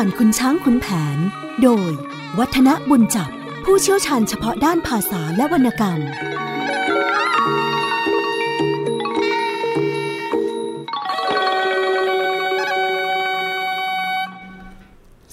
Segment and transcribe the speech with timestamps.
[0.00, 0.86] ผ่านคุณช้างคุณแผ
[1.16, 1.18] น
[1.62, 1.90] โดย
[2.38, 3.30] วัฒนบุญจับ
[3.64, 6.00] ผู้เชี่ยวชาญเฉพาะด้านภาษาและวรรณกรรม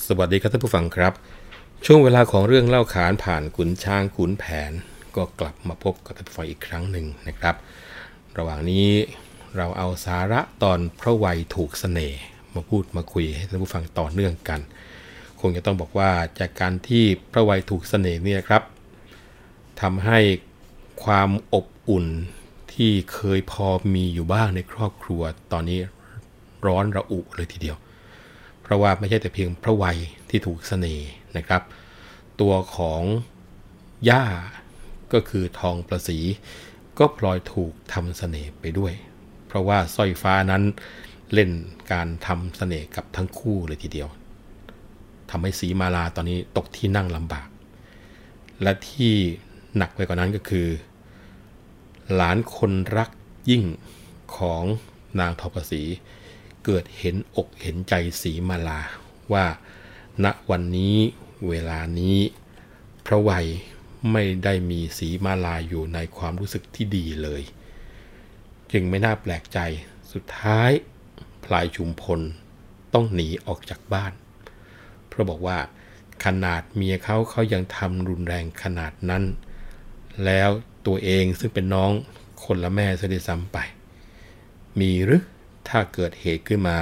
[0.07, 1.13] สวัสดีครับท่านผู้ฟังครับ
[1.85, 4.71] ช่วงเวลาของเรื่องเล่าขานผ่านขุนช้างขุนแผน
[5.15, 7.55] ก็กลับมาพบกับท่านผู้ฟังอีกครั้งหนึ่งนะครับ
[8.37, 8.87] ระหว่างนี้
[9.57, 12.21] เราเอาสาระตอนพระวัยถูกเสน่ห์
[12.55, 14.59] มาพูดมาคุยให้ท่านผู้ฟังต่อเนื่องกัน
[15.39, 18.63] คงจะต้องบอกว่าจากการที่พระวัยถูกเสน่ห์เนี่ยครับ
[19.81, 20.19] ทำให้
[21.03, 22.05] ความอบอุ่น
[22.73, 25.21] ที่เคยพอมีอยู่บ้างในครอบครัว
[25.51, 25.79] ตอนนี้
[26.65, 27.77] ร้อนระอุเลยทีเดียว
[28.61, 29.97] เพราะว่าไม่ใช่แต่เพียงพระวัย
[30.29, 31.61] ที่ถูกเสน่ห์นะครับ
[32.41, 33.01] ตัวของ
[34.09, 34.23] ย่า
[35.13, 36.19] ก็คือทองประสี
[36.97, 38.93] ก็พลอยถูกทำเสน่ห์ไปด้วย
[39.47, 40.63] เพราะว่าสร้อยฟ้านั้น
[41.33, 41.51] เล่น
[41.91, 44.09] การทำเสน่ห์กับทั้งคู่เลยทีเดียว
[45.29, 47.47] ทำให้สีมาลาตอนนี้ตกที่นั่งลำบาก
[48.61, 49.13] และที่
[49.77, 50.67] หนักไปกว่านั้นก็คือ
[52.15, 53.09] หลานคนรัก
[53.49, 53.63] ยิ่ง
[54.35, 54.63] ของ
[55.19, 55.81] นางทอประสี
[56.65, 58.81] เกิดเห็นอกเห็นใจสีมาลา
[59.33, 59.45] ว่า
[60.23, 60.97] ณวันนี้
[61.47, 62.17] เวลานี้
[63.05, 63.47] พระวัย
[64.11, 67.41] ไม่ได้มีสีมาลาอยู่ในความรู้สึกที่ดีเลย
[68.71, 69.59] จึงไม่น่าแปลกใจ
[70.13, 70.71] สุดท้าย
[71.45, 72.19] พลายชุมพล
[72.93, 74.13] ต้องหนีออกจากบ้าน
[75.07, 75.57] เพราะบอกว่า
[76.25, 79.23] ขนาดเมียเขาเขายังทำรุนแรงขนาดนั้น
[80.25, 80.49] แล้ว
[80.87, 81.91] ตัวเองซึ่งเป็นน้อง
[82.43, 83.57] คนละแม่ซะด้วยซ้ำไป
[84.79, 85.23] มีหรือ
[85.69, 86.77] ถ้าเกิดเหตุขึ้นมา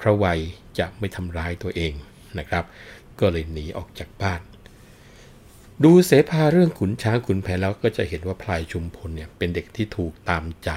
[0.00, 0.40] พระวัย
[0.78, 1.92] จะไม่ทำร้ายตัวเอง
[2.38, 2.64] นะครับ
[3.20, 4.40] ก็เลยหนีออกจากบ้าน
[5.84, 10.70] ดูเสภาเรื่องขุนช้างขุนแผนแล้วก็จะเห็นว่าพลายชุมพลเนี่ยเป็นเด็กที่ถูกตามใจ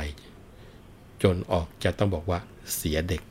[1.23, 2.39] จนออกจะต้องบอกว่า
[2.75, 3.21] เสียเด็ก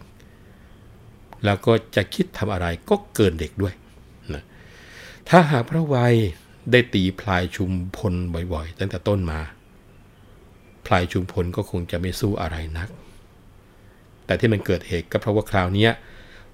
[1.44, 3.74] แล้วก็จะคิดทำอะไรก็เกินเด็กด้วย
[4.34, 4.42] นะ
[5.28, 6.14] ถ้าหากพระวัย
[6.70, 8.14] ได้ตีพลายชุมพล
[8.52, 9.40] บ่อยๆ ตั้งแต่ต้นมา
[10.86, 12.88] พลายชุมพลก็คงจะไม่สู้อะไรนัก
[14.26, 15.88] แต่ที่มันเกิดเหตุก็เพราะว่าคราวนี้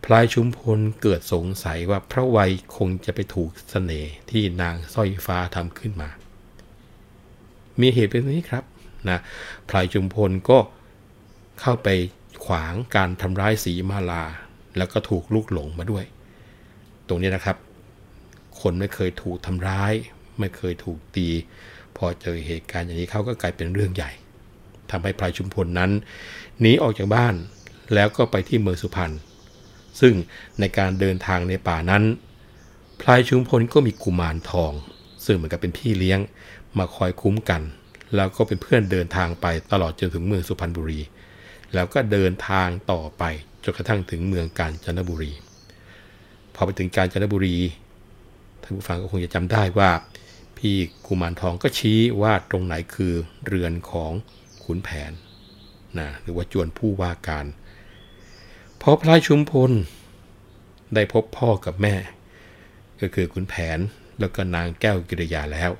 [0.04, 6.08] พลายชุมพลเกิดสงสัยว่าพระวัยคงจะไปถูกเสน่ห์ที่นางสร้อยฟ้าทำขึ้นมา
[7.80, 8.64] มีเหตุเป็นนี้ครับ
[9.08, 9.18] นะ
[9.68, 10.58] พลายชุมพลก็
[11.60, 11.88] เข้าไป
[12.44, 14.24] ขวางการทำร้ายสีมาลา
[14.76, 16.04] แล้วก็ถูกลูกหลงมาด้วย
[17.08, 17.56] ตรงนี้นะครับ
[18.60, 19.92] คนไม่เคยถูกทำร้าย
[20.38, 21.28] ไม่เคยถูกตี
[21.96, 24.10] พอเจอเหตุการณ์อย่างนี้เขาก็กลายเป็นเรื่องใหญ่
[24.90, 25.90] ทำให้พลายชุมพลนั้น
[26.60, 27.34] หนีออกจากบ้าน
[27.94, 29.12] แล้วก็ไปที่เมืองสุพรรณ
[30.00, 30.14] ซึ่ง
[30.60, 32.04] ในการเดินทางในป่านั้น
[33.00, 34.72] พลายชุมพลก็มีกุมารทอง
[35.24, 36.18] ซึ่งเหมือนกับเป็นพี่เลี้ยง
[36.78, 37.62] มาคอยคุ้มกัน
[38.16, 41.00] แล้วก็เป็นเพื่อนเดินทางไปตลอดจนถึงเมืองสุพรรณบุรี
[41.74, 43.22] แล้วก็เดินทางต่อไป
[43.64, 45.32] จนกระทั่งถึงเมืองกาญจนบุรี
[46.54, 47.56] พอไปถึงกาญจนบุรี
[48.62, 49.90] ท่านผู้ฟังก็คงจะจำได้ว่า
[50.58, 50.74] พี่
[51.06, 53.14] กุมารทองก็ชี้ว่าตรงไหนคือ
[53.46, 54.12] เรือนของ
[54.64, 55.12] ขุนแผน
[55.98, 57.46] นะหรือว่าจวนผู้ว่าการ
[58.80, 59.70] พอพลายชุมพล
[60.94, 61.94] ได้พบพ่อกับแม่
[63.00, 63.78] ก็คือขุนแผน
[64.20, 65.70] แล้วก็นางแก้วกิริยาแล้ว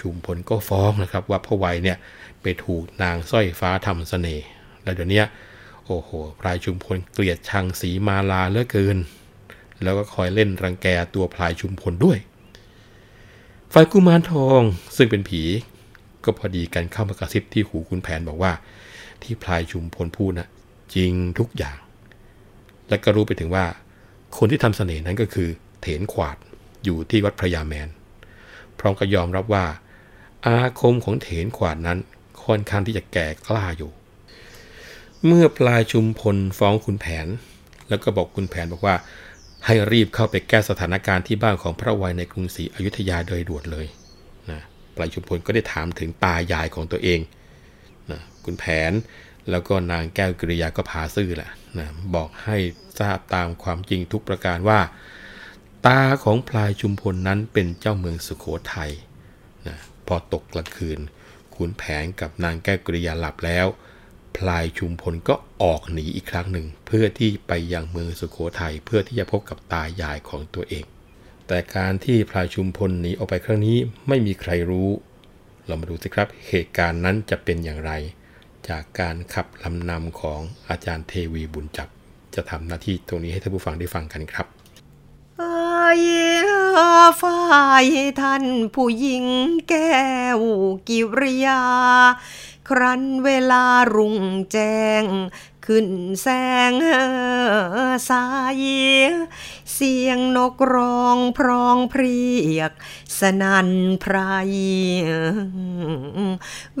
[0.00, 1.98] ชุมพลก็ฟ้องนะครับว่าพ่อวัยเนี่ย
[2.42, 4.46] ไปถูกนางสร้อยฟ้าทำเสน่ห์
[4.88, 5.22] แล้วเดี๋ยวนี้
[5.86, 6.10] โอ้โห
[6.40, 8.98] พลายชุมพลเกลียดชังสีมาลาเหลือเกิน
[9.82, 12.18] แล้วก็คอยเล่นรังแกตัวพลายชุมพลด้วย
[13.72, 14.60] ฝ่ายกุมารทอง
[14.96, 15.42] ซึ่งเป็นผี
[16.24, 18.52] ก็พอดีกันเข้ามากระซิบที่หูคุณแผนบอกว่า
[19.22, 20.48] ที่พลายชุมพลพูดนะ
[20.94, 21.78] จริงทุกอย่าง
[22.88, 23.64] และก็รู้ไปถึงว่า
[24.36, 25.48] คนที่ทำเสน่ห์นั้นก็คือ
[25.80, 26.36] เถนขวาด
[26.84, 27.88] อยู่ที่วัดพระยาแมน
[28.78, 29.64] พร้อมกับยอมรับว่า
[30.46, 31.98] อาคมของเถนขวาดนั้น
[32.44, 33.90] ค่อนข้างที่จะแก่กล้าอยู่
[35.26, 37.26] เมื่อปลายชุมพลฟ้องคุณแผน
[37.88, 38.96] แล้วก็บอกคุณแผนบอกว่า
[39.66, 43.86] ให้รีบเข้าไปแก้สถานการณ์ที่บ้านของพระวัยในกรุงศรีอยุธยาโดยด่วนเลย
[44.50, 44.60] นะ
[44.96, 47.20] ปลายชุมพลก็ได้ถามถึงตายายของตัวเอง
[48.10, 48.92] นะคุณแผน
[49.50, 52.56] แล้วก็นางแก้วกริยาก็พาซื่อแหละนะบอกให้
[53.00, 54.80] ทราบตามความจริงทุกประการว่า
[55.86, 58.44] ตาของพลายชุมพลนั้นเป็นเจ้าเมืองสุขโข
[58.74, 58.90] ทัย
[59.66, 59.76] นะ
[60.06, 60.98] พอตกกลางคืน
[61.54, 63.66] ขุนแผนกับนางแก้วกริยาหลับแล้ว
[64.38, 70.84] พลายชุมพลก็ออกหนีอีกครั้งหนึ่ง เพื่อที่ไปยังเมืองสุขโขทัยเพื่อที่จะพบกับตายายของตัวเอง
[71.46, 74.88] แต่การที่พลายชุมพลหนีออกไปครั้งนี้ไม่มีใครรู้
[75.66, 77.92] เรามาดูสิครับเหตุการณ์นั้นจะเป็นอย่างไร
[78.68, 81.88] จากการขับลำนำของอาจารย์เทวีบุญจับ
[82.34, 84.46] จะทำหน้าที่ตรงนี้ให้ท่านผู้ฟังได้ฟังกันครับ
[85.38, 86.02] เอ้ย
[87.20, 87.84] ฝ่าย
[88.20, 88.44] ท่าน
[88.74, 89.24] ผู้หญิง
[89.68, 90.02] แก้
[90.36, 90.40] ว
[90.88, 91.62] กิริยา
[92.68, 94.18] ครั้นเวลารุ่ง
[94.52, 95.04] แจ้ง
[95.66, 95.88] ขึ้น
[96.22, 96.28] แส
[96.70, 96.72] ง
[98.08, 98.24] สา
[98.58, 98.60] ย
[99.74, 102.20] เสียงนกร้องพรองเพรี
[102.58, 102.72] ยก
[103.18, 103.68] สนัน
[104.00, 104.16] ไพร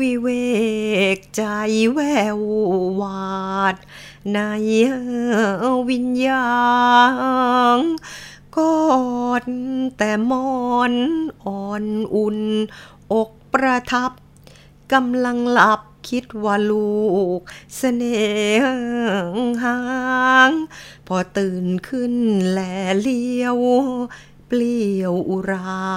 [0.10, 0.28] ิเว
[1.16, 1.42] กใจ
[1.92, 2.00] แว
[2.36, 2.38] ว
[3.00, 3.76] วาด
[4.34, 4.38] ใน
[5.88, 6.48] วิญญา
[7.78, 7.80] ณ
[8.56, 9.44] กอด
[9.96, 10.92] แต่มอน
[11.44, 11.84] อ่อน
[12.14, 12.38] อุ่น
[13.12, 14.12] อกประทับ
[14.92, 16.98] กำลังหลับคิดว่าลู
[17.38, 17.40] ก
[17.76, 18.20] เสน่
[19.64, 19.78] หา
[20.50, 20.52] ง
[21.06, 22.14] พอตื่นขึ้น
[22.50, 22.60] แล
[23.00, 23.58] เลี้ยว
[24.46, 25.88] เปลี่ยวอุรา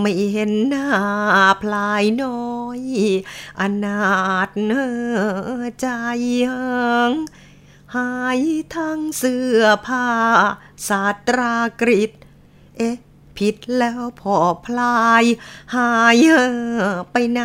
[0.00, 0.88] ไม่เห็นหน้า
[1.62, 2.80] พลายน้อย
[3.60, 4.00] อนา
[4.48, 4.50] ถ
[5.80, 5.86] ใจ
[7.94, 8.40] หาย
[8.74, 10.08] ทั้งเสื้อผ้า
[10.88, 12.12] สาตรากริต
[12.78, 12.96] เอ๊ะ
[13.38, 15.24] ผิดแล้วพอพลาย
[15.76, 16.18] หาย
[17.12, 17.42] ไปไหน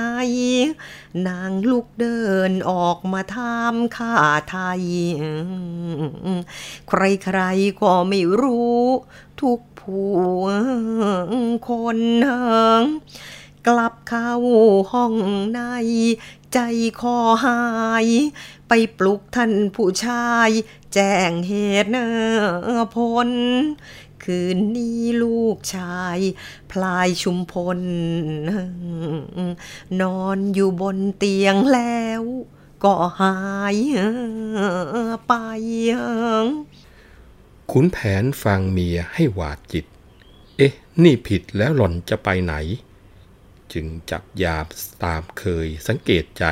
[1.28, 4.16] นางลูกเดินออกมาทำข้า
[4.50, 4.84] ไทย
[6.88, 8.84] ใครๆก็ไม่รู้
[9.42, 10.12] ทุกผู้
[11.70, 12.00] คน
[13.68, 14.32] กลับเข้า
[14.92, 15.14] ห้อง
[15.54, 15.60] ใน
[16.54, 16.60] ใจ
[17.02, 17.62] คอหา
[18.06, 18.08] ย
[18.68, 20.50] ไปปลุกท่านผู้ชาย
[20.94, 21.54] แจ้งเห
[21.84, 21.90] ตุ
[22.96, 22.98] พ
[23.28, 23.30] ล
[24.24, 26.20] คืนนี้ลูกชาย
[26.72, 27.80] พลายชุมพล
[30.02, 32.24] นอนอยู่บนเตียงแล้ว
[32.84, 33.36] ก็หา
[33.74, 33.76] ย
[35.28, 35.34] ไป
[37.72, 39.86] ขุนแผนฟังเมียให้หวาดจิต
[40.58, 40.74] เอ๊ะ
[41.04, 42.54] นี่ผิดแล้วหล่อนจะไปไหน
[43.74, 44.66] จึงจับยาม
[45.04, 46.46] ตามเคยสังเกตใจ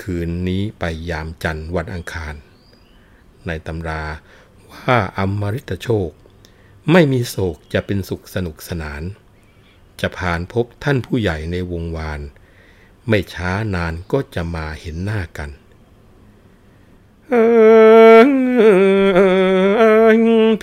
[0.00, 2.34] คืนนี้ไปยามจันทร์วันอังคาร
[3.46, 4.02] ในตำรา
[4.70, 6.10] ว่าอมริตโชค
[6.92, 9.02] ไม่มีโศกจะเป็นสุขสนุกสนาน
[10.00, 12.20] จะผ่านพบท่านผู้ใหญ่ในวงวาน
[13.08, 15.50] ไม่ช้านานก็จะมาเห็นหน้ากัน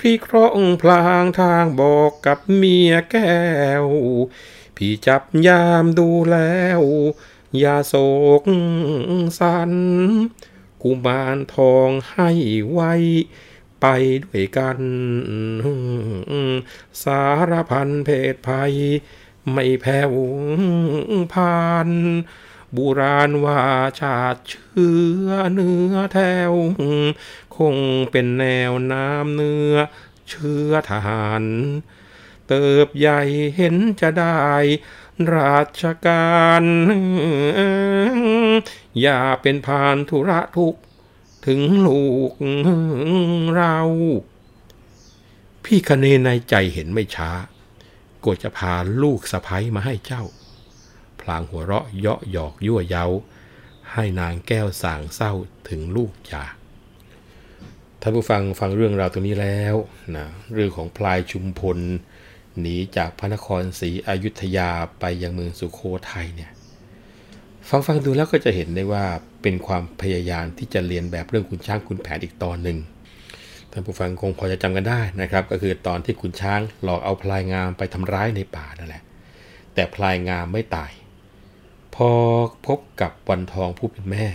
[0.00, 3.42] พี่ครองพลางทางบอกกับเมียแก้
[3.82, 3.86] ว
[4.76, 6.82] พี่จับยามดูแล้ว
[7.58, 7.94] อย่าโศ
[8.40, 8.42] ก
[9.38, 9.72] สัน
[10.82, 12.30] กุมารทองให้
[12.70, 12.94] ไว้
[13.80, 13.86] ไป
[14.24, 14.78] ด้วยกัน
[17.02, 18.74] สารพันเพศภัย
[19.52, 20.12] ไม่แผ่ว
[21.32, 21.88] ผ่าน
[22.76, 23.62] บุราณว่า
[24.00, 26.18] ชาติเชื้อเนื้อแถ
[26.50, 26.52] ว
[27.56, 27.76] คง
[28.10, 29.74] เป็นแนวน้ำเนื้อ
[30.28, 31.44] เชื้อทหาร
[32.48, 33.20] เติบใหญ่
[33.56, 34.38] เห็นจะได้
[35.34, 36.64] ราชการ
[39.00, 40.76] อย่าเป็นพานธุระทุก
[41.52, 42.32] ถึงลูก
[43.54, 43.78] เรา
[45.64, 47.30] พี่คเนในใจเห็นไม่ช้า
[48.24, 48.72] ก็จะพา
[49.02, 50.24] ลูกสะพ้ยมาให้เจ้า
[51.20, 53.06] พลางหัวเราะเยาะหยอกยั่วเย้า
[53.92, 55.32] ให้นางแก้วสางเศร้า
[55.68, 56.52] ถึงลูกจาก
[58.00, 59.74] ท่านผู้ฟังฟังเรื่องราวตรงนี้แล้ว
[60.16, 61.78] นะเรื่องของพลายชุมพล
[62.60, 64.70] หนีจากพระนครศรีอยุธยา
[65.00, 65.80] ไปยังเมืองสุโข
[66.10, 66.52] ทัยเนี่ย
[67.68, 69.04] ฟังฟังดูแล้วก็จะเห็นได้ว่า
[69.42, 72.78] เป็นความพยายามที่จะเรียนแบบเรื่องคุณช้างคุณแผนอีกตอนหนึ่ง
[73.70, 79.02] ท่านผู้ฟังคงพอจะจำกันได้นะครับ ก็คือตอนที่คุณช้างหลอกเอาพลายงามไปทำร้ายในป่านั่นแหละ
[79.74, 80.92] แต่พลายงามไม่ตาย
[81.94, 82.10] พอ
[82.66, 84.26] พบกับวันทองผู้เป็นแม่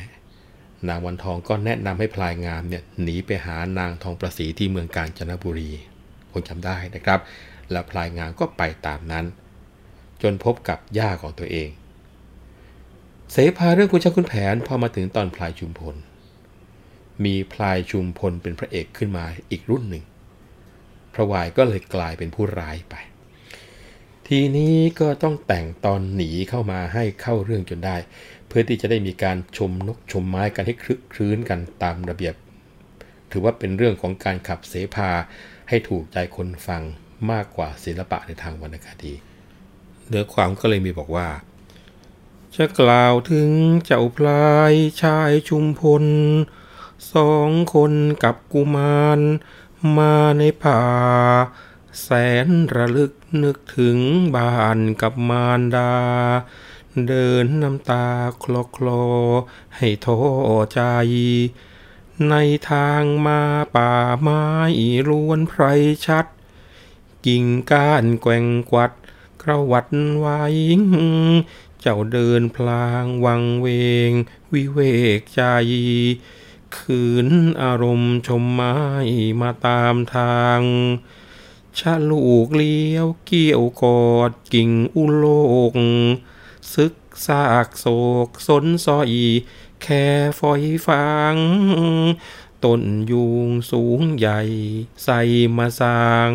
[0.87, 5.71] นางวันทองก็แนะนำให้พลายงามเนี่ยหนีไปหานางทองประสีที่เมืองกาญจนบุรี
[6.31, 7.19] คงจำได้นะครับ
[7.71, 9.25] แล้วพลายงามก็ไปตามนั้น
[10.21, 11.69] จนพบกับย่าของตัวเอง
[13.31, 15.95] เสภาเรื่องคุณช้างคุณแผนพอมาถึงตอนพลายชุมพล
[17.25, 20.03] มีพลายชุมพลเป็นพระเอกขึ้นมาอีกรุ่นหนึ่ง
[21.13, 22.95] พระวายก็เลยกลายเป็นผู้ร้ายไป
[24.27, 27.95] ทีนี้ก็ต้องแต่งตอนหนีเข้ามาให้เข้าเรื่องจนได้
[28.47, 32.35] เพื่อที่จะได้มีการชมนกชมไม้กันให้คลึกคลื้นกันตามระเบียบ
[33.31, 35.09] ถือว่าเป็นเรื่องของการขับเสภา
[35.69, 36.81] ให้ถูกใจคนฟัง
[37.31, 39.13] มากกว่าศิลปะในทางวรรณคดี
[40.07, 41.27] เนื้อความก็เลยมีบอกว่า
[42.57, 43.51] จะกล่าวถึง
[43.85, 46.05] เจ้าพลายชายชุมพล
[47.13, 47.93] สองคน
[48.23, 49.19] กับกุมาร
[49.97, 50.83] มาในป่า
[52.01, 52.07] แส
[52.45, 53.11] นระลึก
[53.43, 53.97] นึกถึง
[54.35, 55.93] บ้านกับมารดา
[57.07, 58.07] เดินน้ำตา
[58.43, 59.05] คลอคลอ
[59.77, 60.19] ให้ท้อ
[60.73, 60.81] ใจ
[62.29, 62.35] ใน
[62.69, 63.41] ทางมา
[63.75, 64.43] ป่าไม้
[65.09, 65.63] ล้วนไพร
[66.05, 66.25] ชัด
[67.25, 68.91] กิ่งก้านแกว่งกวัด
[69.41, 69.87] กระวัด
[70.19, 70.43] ไว้
[71.85, 73.67] เจ้าเดินพลางวังเว
[74.09, 74.11] ง
[74.53, 74.79] วิเว
[75.19, 75.43] กใจ
[76.77, 77.27] ขืน
[77.61, 78.75] อารมณ์ชมไม้
[79.41, 80.61] มาตามทาง
[81.79, 85.25] ชะลูกเลี้ยวเกี่ยวกอดกิ่งอุโล
[85.71, 85.73] ก
[86.73, 86.95] ซึก
[87.27, 87.85] ซากโศ
[88.27, 89.11] กสนซอย
[89.81, 90.05] แค่
[90.39, 91.35] ฝอยฟาง
[92.63, 94.41] ต้นยูงสูงใหญ่
[95.03, 95.19] ใส่
[95.57, 96.31] มาสาง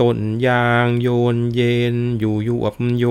[0.00, 3.06] ต้นยางโยนเย็นอยู่ยวบโย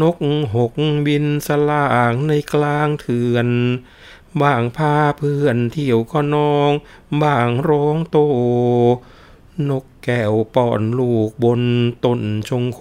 [0.00, 0.16] นก
[0.54, 0.72] หก
[1.06, 3.48] บินสลางในกลางเถื่อน
[4.40, 6.70] บางพาเพื่อนเที่ยวก็นอง
[7.22, 8.18] บางร้องโต
[9.68, 11.62] นกแก้วป้อนลูกบน
[12.04, 12.80] ต้นชงโค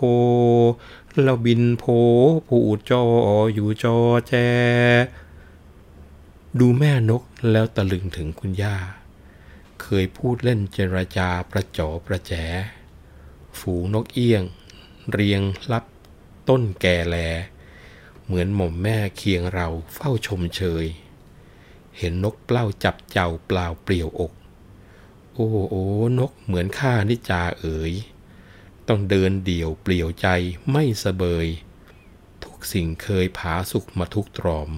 [1.22, 1.84] แล้วบินโผ
[2.48, 3.04] ผูจอ
[3.54, 3.98] อยู่จอ
[4.28, 4.34] แจ
[6.60, 8.78] ดูแม่นกแล้วตะลึงถึงคุณย่า
[9.82, 12.34] เคยพูดเล่นเจรจาประจอประแจ
[13.60, 14.44] ฝูงนกเอี้ยง
[15.12, 15.84] เรียงรับ
[16.50, 17.18] ต้นแก่แล
[18.26, 20.86] เหมือนหม่อมแม่เคียงเราเฝ้าชมเชย
[21.98, 24.34] เห็นนกเปล้าจับเจ้าเปล่าเปลี่ยวอก
[25.34, 25.86] โอ้โอ้
[26.20, 27.94] นกเหมือนข้านิจาเอ๋ย
[28.88, 30.28] ต้องเดินเดี่ยวเปลี่ยวใจ
[30.72, 31.48] ไม่สะเบย
[32.44, 34.70] ทุกสิ่งเคยผาสุขมาทุกตรอม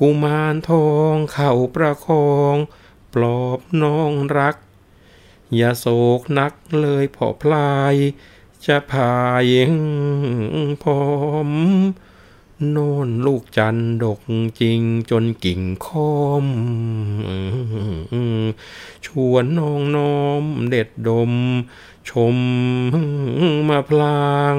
[0.00, 2.56] กุมารทองเข่าประคอง
[3.14, 4.56] ปลอบน้องรัก
[5.54, 5.86] อย่าโศ
[6.18, 7.94] กนักเลยพอพลาย
[8.66, 9.46] จะพาย
[10.82, 11.06] พร้อ
[11.48, 11.50] ม
[12.70, 14.20] โน่นลูกจันดก
[14.60, 16.46] จริงจนกิ่งคอม
[19.06, 21.32] ชวนน้องน้อมเด็ดดม
[22.08, 22.36] ชม
[23.68, 24.56] มาพลาง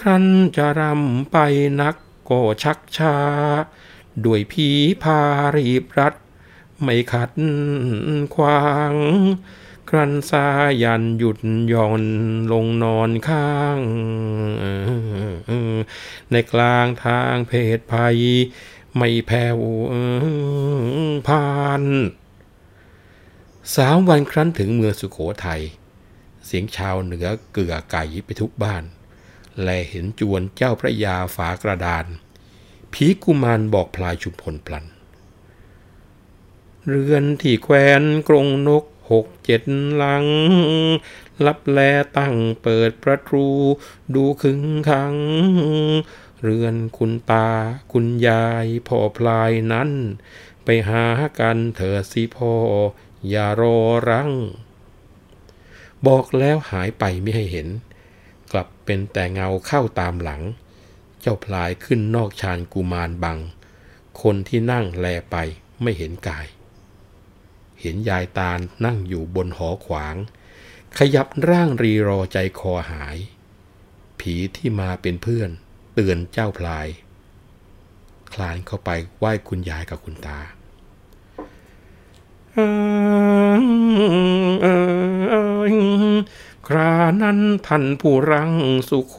[0.00, 0.24] ครั้น
[0.56, 1.36] จะรำไป
[1.80, 1.96] นัก
[2.28, 3.16] ก็ชักช้า
[4.24, 4.68] ด้วยผี
[5.02, 5.20] พา
[5.56, 6.14] รีบรัด
[6.82, 7.30] ไม่ขัด
[8.34, 8.94] ขวาง
[9.88, 10.46] ครั้นสา
[10.82, 11.38] ยันหยุด
[11.72, 12.02] ย่อน
[12.52, 13.78] ลงนอนข้าง
[16.30, 18.18] ในกลางทางเพศภัย
[18.96, 19.58] ไม่แผ่ว
[21.28, 21.48] ผ่า
[21.80, 21.82] น
[23.76, 25.62] สามวันครั้นถึงเมืองสุขโขทัย
[26.46, 28.84] เสียงชาวเหนือเกือไก่ไปทุกบ้าน
[29.62, 32.06] แลเห็นจวนเจ้าพระยาฝากระดาน
[32.92, 34.84] ผีกุมารบอกพลายชุมพลพลัน
[36.86, 39.62] เรือนที่แควนกรงนก หกเจ็ด
[39.96, 40.26] หลัง
[41.46, 41.78] ลับแล
[42.18, 43.46] ตั้งเปิดประตู
[44.14, 45.14] ดูขึงขัง
[46.42, 47.48] เรือนคุณตา
[47.92, 49.90] คุณยายพ่อพลายนั้น
[50.64, 51.04] ไปหา
[51.38, 52.54] กันเถิดสิพ่อ
[53.28, 53.76] อย่ารอ
[54.10, 54.30] รัง
[56.06, 57.68] บอกแล้วหายไปไม่ให้เห็น
[58.52, 60.42] กลับเป็นแต่เงาเข้าตามหลัง
[61.20, 63.38] เจ้าพลายขึ้นนอกชานกุมารบัง
[64.22, 65.36] คนที่นั่งแลไป
[65.82, 66.46] ไม่เห็นกาย
[67.80, 70.16] เห็นยายตาลนั่งอยู่บนหอขวาง
[70.98, 73.16] ขยับร่างรีรอใจคอหาย
[74.20, 75.50] ผีที่มาเป็นเพื่อน
[75.94, 76.88] เตือนเจ้าพลาย
[78.32, 80.40] คลานเข้าไปไหว้คุณยายกับคุณตา
[86.66, 88.52] ครานั้นท่านผู้รัง
[88.88, 89.18] สุขโข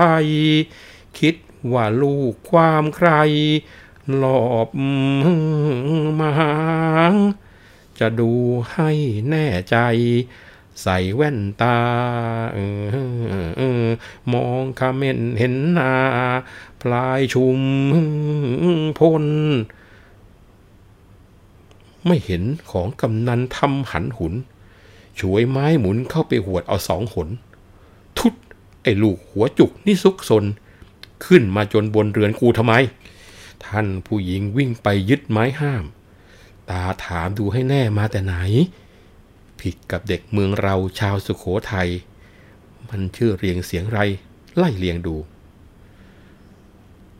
[0.00, 0.26] ทัย
[1.18, 1.36] คิด
[1.72, 3.10] ว่าลูกความใคร
[4.16, 4.68] หลอบ
[6.18, 6.54] มาหา
[7.12, 7.14] ง
[8.02, 8.32] จะดู
[8.72, 8.90] ให้
[9.30, 9.76] แน่ใจ
[10.82, 11.78] ใส่แว่นตา
[14.32, 15.92] มองคาเมนเห็นหน้า
[16.80, 17.60] พลายชุม
[18.98, 19.24] พล
[22.06, 24.34] ไม่เห็นของกำนันทำหันหุน
[25.18, 27.28] ช่วยไม้หมุนเข้าไปหวดเอาสองหน
[28.18, 28.34] ทุด
[28.82, 30.44] ไอ้ลูกหัวจุกนี่ซุกซน
[31.24, 32.74] ขึ้นมาจนบนเรือนกูทำไม
[33.64, 35.84] ท่านผู้หญิงวิ่งไปยึดไม้ห้าม
[36.72, 38.34] ตาถามดูให้แน่มาแต่ไหน
[39.60, 41.88] ผิดกับเด็กเมืองเราชาวสุขโขทยัย
[42.88, 43.98] มันชื่อเรียงเสียงไร
[44.56, 45.16] ไล่เรียงดู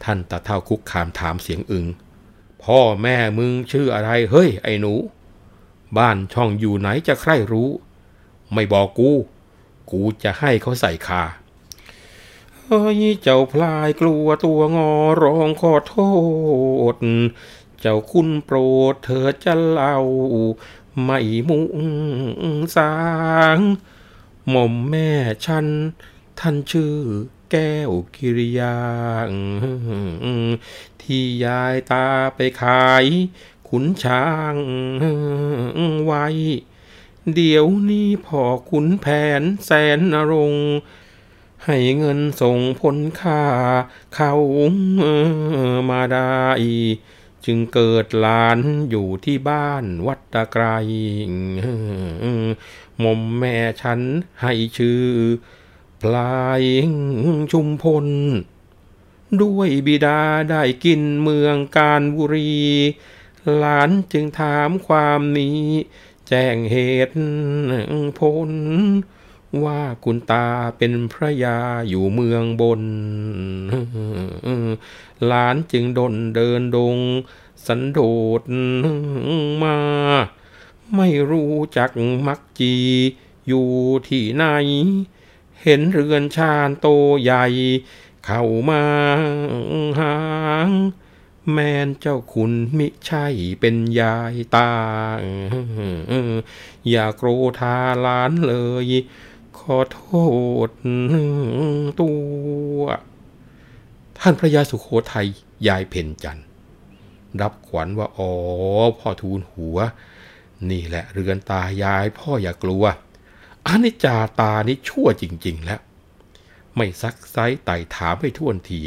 [0.03, 1.87] ท่านตาเท่าคุกคามถามเสียงอึง
[2.63, 4.95] พ่อแม่มึงชื่ออะไร เฮ้ย ไอ้หนู
[5.97, 7.71] บ้านช่องอยู่ไหนจะใครรู้
[8.53, 9.11] ไม่บอกกู
[9.91, 11.23] กูจะให้เขาใส่คา
[12.65, 14.93] เฮ้ยเจ้าพลายกลัวตัวงอ
[15.23, 15.95] ร้องขอโท
[16.95, 16.97] ษ
[17.85, 18.57] เจ้าคุณโปร
[18.93, 19.97] ดเธอจะเล่า
[21.03, 21.65] ไม่มุง
[22.77, 22.95] สา
[23.57, 23.59] ง
[24.49, 25.11] หม่อมแม่
[25.45, 25.67] ฉัน
[26.39, 26.95] ท่านชื่อ
[27.51, 28.77] แก้วกิริยา
[31.01, 33.05] ที่ยายตาไปขาย
[33.69, 34.57] ขุนช้าง
[36.05, 36.27] ไว้
[37.35, 39.07] เดี๋ยวนี้พ่อขุนแผ
[39.41, 40.69] นแสนนรงค์
[41.65, 43.43] ให้เงินส่งผลค่า
[44.15, 44.33] เขา
[45.91, 46.41] มาได้
[47.47, 48.59] จึงเกิดหลาน
[48.91, 50.65] อยู่ที่บ้านวัดตะไกร
[53.03, 54.01] ม่อมแม่ฉัน
[54.43, 55.05] ให้ชื่อ
[56.03, 56.63] พลาย
[57.53, 58.07] ชุมพล
[59.43, 60.21] ด้วยบิดา
[60.51, 62.55] ได้กินเมืองการบุรี
[63.57, 65.61] หลานจึงถามความนี้
[66.29, 67.15] แจ้งเหตุ
[68.19, 68.51] ผล
[69.65, 70.47] ว่าคุณตา
[70.79, 72.83] เป็นพระยาอยู่เมืองบน
[75.27, 76.97] หลานจึงดนเดินดง
[77.67, 78.01] สันโด
[78.41, 78.43] ษ
[79.63, 79.77] มา
[80.97, 81.91] ไม่รู้จัก
[82.27, 82.75] มักจี
[83.49, 83.69] อยู่
[84.09, 84.45] ที่ไหน
[85.63, 86.87] เห็นเรือนชาญโต
[87.23, 87.45] ใหญ่
[88.25, 88.83] เข้ามา
[90.01, 90.17] หา
[90.69, 90.71] ง
[91.51, 93.27] แมนเจ้าคุณมิใช่
[93.61, 94.71] เป็นยายตา
[96.89, 97.29] อย่าโกร
[97.61, 98.55] ธาหลานเล
[98.87, 98.89] ย
[99.63, 100.03] ขอโท
[100.67, 100.69] ษ
[102.01, 102.11] ตั
[102.77, 102.83] ว
[104.19, 105.27] ท่านพระยาสุโขทัย
[105.69, 106.47] ยายเพ่นจันทร์
[107.41, 108.31] รับขวัญว่าอ๋อ
[108.99, 109.79] พ่อทูลหัว
[110.71, 112.85] นี่แหละเรือนตายายพ่ออย่ากลัว
[113.67, 115.81] อานิจจาตานี่ชั่วจริง ๆ แล้ว
[116.77, 118.81] ไม่ซักไซไต่ถามให้ท่วนที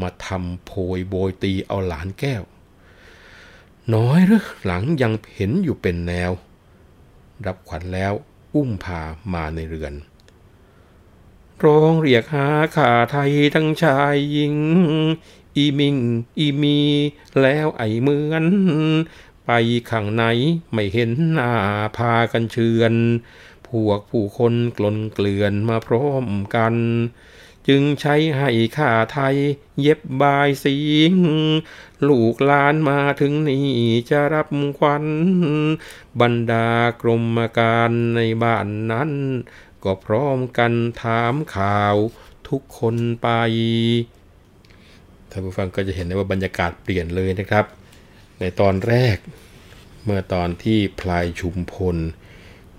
[0.00, 2.42] มาทำโพยโบยตีเอาหลานแก้ว
[3.94, 6.32] น้อยหรือหลังยังเห็นอยู่เป็นแนว
[7.46, 8.14] รับขวัญแล้ว
[8.54, 9.00] อุ้มพา
[9.32, 9.94] มาในเรือน
[11.64, 14.56] ร้องเรียกหาข่าไทยทั้งชายหญิง
[15.56, 15.96] อีมิง
[16.38, 16.78] อีมี
[17.40, 18.44] แล้วไอเหมือน
[19.46, 19.50] ไป
[19.90, 20.22] ข้างไหน
[20.72, 21.52] ไม่เห็นหน้า
[21.96, 22.94] พากันเชือน
[23.68, 26.74] พวกผู้คนกลนเกลื่อนมาพร้อมกัน
[27.68, 29.36] จึงใช้ให้ข้าไทย
[29.80, 30.76] เย็บบายสิ
[31.12, 31.14] ง
[32.08, 33.68] ลูกหลานมาถึงนี่
[34.10, 35.04] จะรับควัน
[36.20, 36.68] บรรดา
[37.02, 39.10] กรมการในบ้านนั้น
[39.84, 41.96] ก็พร้อมกันถามข่าว
[42.48, 43.28] ทุกคนไป
[45.30, 47.64] ท่านผู้ฟังก็จะเห็นได้ว่าบรรยากาศเปลี่ยนเลยนะครับ
[48.40, 49.16] ในตอนแรก
[50.04, 51.96] เมื่อตอนที่พลายชุมพล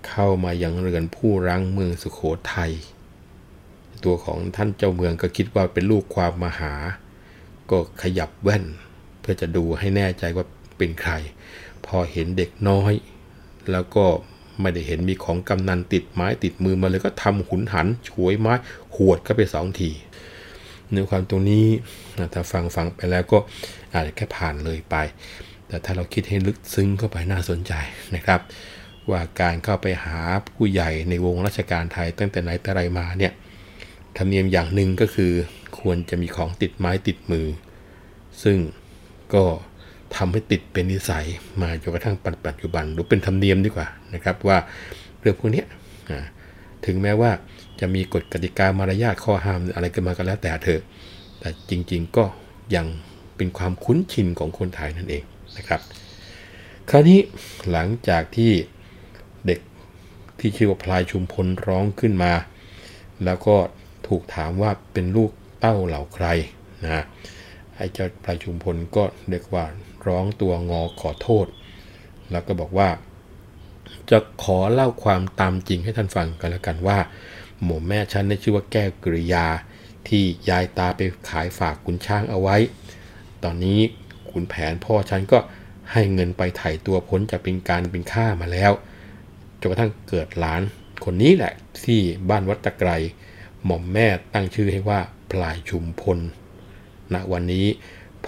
[0.08, 2.20] เข้ามายังเรือนผู้รังเมืองสุขโข
[2.54, 2.72] ทัย
[4.04, 6.74] ตัวของท่านเจ้าเมืองก็คิดว่าเป็นลูกความมหา
[7.70, 8.64] ก็ขยับแว่น
[9.20, 10.44] เพื่อจะดูให้แน่ใจว่า
[10.78, 11.12] เป็นใคร
[11.86, 12.92] พอเห็นเด็กน้อย
[13.72, 14.04] แล้วก็
[14.60, 18.54] ไม่ได้เห็นมีของกำนันติดไม้ติดมือมาเลยก็ทำหุนหันฉวยไม้
[18.96, 19.90] หวดก็ไปสองที
[20.90, 21.66] เนื้อความตรงนี้
[22.32, 23.38] ถ้าฟังฟังไปแล้วก็
[23.94, 24.96] อาจจะแค่ผ่านเลยไป
[25.68, 27.72] แต่ถ้าเราคิดให้ลึกซึ้งเข้าไปน่าสนใจ
[28.14, 28.40] นะครับ
[29.10, 30.18] ว่าการเข้าไปหา
[30.54, 33.32] ผู้ใหญ่ในวงราชการไทยตั้งแต่ไหนแต่ไรมาเนี่ย
[34.18, 35.32] ธรรมเนียมอย่างหนึ่งก็คือ
[35.80, 37.46] ควรจะมีของติดไม้ติดมือ
[38.42, 38.58] ซึ่ง
[39.34, 39.44] ก็
[40.16, 41.26] ทำให้ติดเป็นนิสัย
[41.60, 44.58] มาจนกระทั่งปัจจุบันหรือเป็นธรรมเนียมดีกว่านะครับว่า
[45.20, 45.64] เรื่องพวกนี้
[46.86, 47.30] ถึงแม้ว่า
[47.80, 50.82] จะมีกฎกติกามารยาทข้อห้ามอะไรกันมาก็แล้วแต่เถอะ
[51.40, 52.24] แต่จริงๆก็
[52.76, 52.86] ยัง
[53.36, 55.24] เป็นความคุ้นชินของคนไทยนั่นเอง
[55.56, 55.80] นะครับ
[56.90, 57.18] คราวนี้
[57.70, 58.52] หลังจากที่
[59.46, 59.60] เด็ก
[60.38, 62.32] ที่ชื่อว่าพลายชุมพลร้องขึ้นมา
[63.24, 63.56] แล้วก็
[64.08, 66.26] ถูกถามว่าเป็นลูกเต้าเหล่าใคร
[66.84, 67.02] นะ
[67.76, 69.64] ไอ้เจ้าพลาชุมพลก็เรียกว่า
[70.06, 71.46] ร้องตัวงอขอโทษ
[72.30, 72.88] แล้วก็บอกว่า
[74.10, 76.98] จะขอเล่าความตามจริงให้ท่านฟังกันแล้วกันว่า
[77.62, 79.46] หม่อมแม่ฉันได้ชื่อว่าแก้วกริยา
[80.08, 82.56] ที่ยายตาไปขายฝากขุนช้างเอาไว้
[83.44, 83.80] ตอนนี้
[84.30, 85.38] ขุนแผนพ่อฉันก็
[85.92, 88.72] ให้เงินไปไถ่ตัวพ้นจากเป็นการเป็นข้ามาแล้ว
[89.60, 90.62] จนกระทั่งเกิดหลาน
[91.04, 91.52] คนนี้แหละ
[91.84, 92.90] ที่บ้านวัดตะไกร
[93.66, 95.00] หม่อมแม่ตั้งชื่อให้ว่า
[95.30, 96.18] พลายชุมพล
[97.14, 97.66] ณวันนี้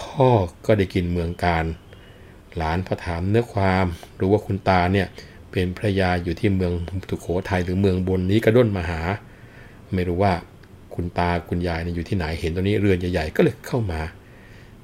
[0.00, 0.28] พ่อ
[0.66, 1.64] ก็ได้กินเมืองการ
[2.56, 3.86] หลานพอถามเนื้อความ
[4.20, 5.06] รู้ว่าคุณตาเนี่ย
[5.50, 6.72] เป็นพระยาอยู่ที่เมือง
[7.10, 9.00] สุโขทัยหรือเมืองบนนี้กระด้นมาหา
[9.94, 10.32] ไม่รู้ว่า
[10.94, 14.00] คุณตาคุณยายเนี่ยอยู่ที่ไหนเห็นตรงนี้เรือนใหญ่ๆก็เลยเข้ามา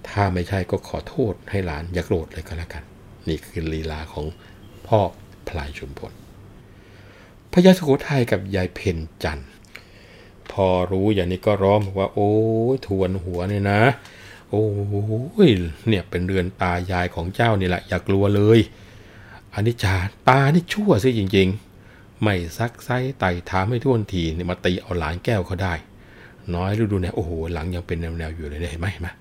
[0.09, 2.83] ถ้าไม่ใช่ก็ขอโทษให้หลานอย่าโกรธเลยก็แล้วกัน
[3.29, 4.27] นี่คือลีลาของ
[4.87, 5.01] พ่อ
[5.49, 6.13] พลายชุมพล
[7.53, 9.49] พรยาสุโขทัยกับยายเพนจันทร์
[10.55, 12.33] พอรู้อย่างนี้ก็ร้องบอกว่า โอ้
[12.75, 13.81] ยทวนหัวเนี่ยนะ
[14.51, 14.65] โอ้
[15.47, 15.49] ย
[15.89, 18.59] เนี่ยเป็นเรือนตายายของเจ้านี่แหละอย่ากลัวเลย
[19.55, 19.95] อันนี้จา
[20.29, 21.49] ตานี่ชั่วซิจริง
[21.85, 25.75] ๆ ไม่ซักไซไต่ถามให้ท่วนทีเนี่ยมาตีเอาหลานแก้วเขาได้
[26.55, 29.13] น้อยดูดูเนี่ยโอ้โหหลังยังเป็นแนวๆอยู่เลยเห็นไหมมา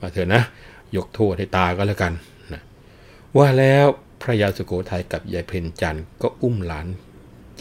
[0.00, 0.42] มาเถอะนะ
[0.96, 2.12] ยกโทษให้ตาก็แล้วกัน
[2.52, 2.62] นะ
[3.36, 3.86] ว่าแล้ว
[4.20, 6.86] พระยาสุโขทัยกับยายเพนจันทร์ก็อุ้มหลาน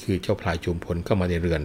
[0.02, 1.62] คือเจ้าพลายจุมพลเข้ามาในเรือน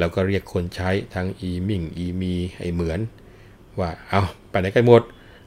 [0.00, 3.00] แล้วก็เรียกคนใช้ทั้งอีมิ่งอีมีไอเหมือน
[3.78, 5.02] ว่าเอาไปไหนกันหมด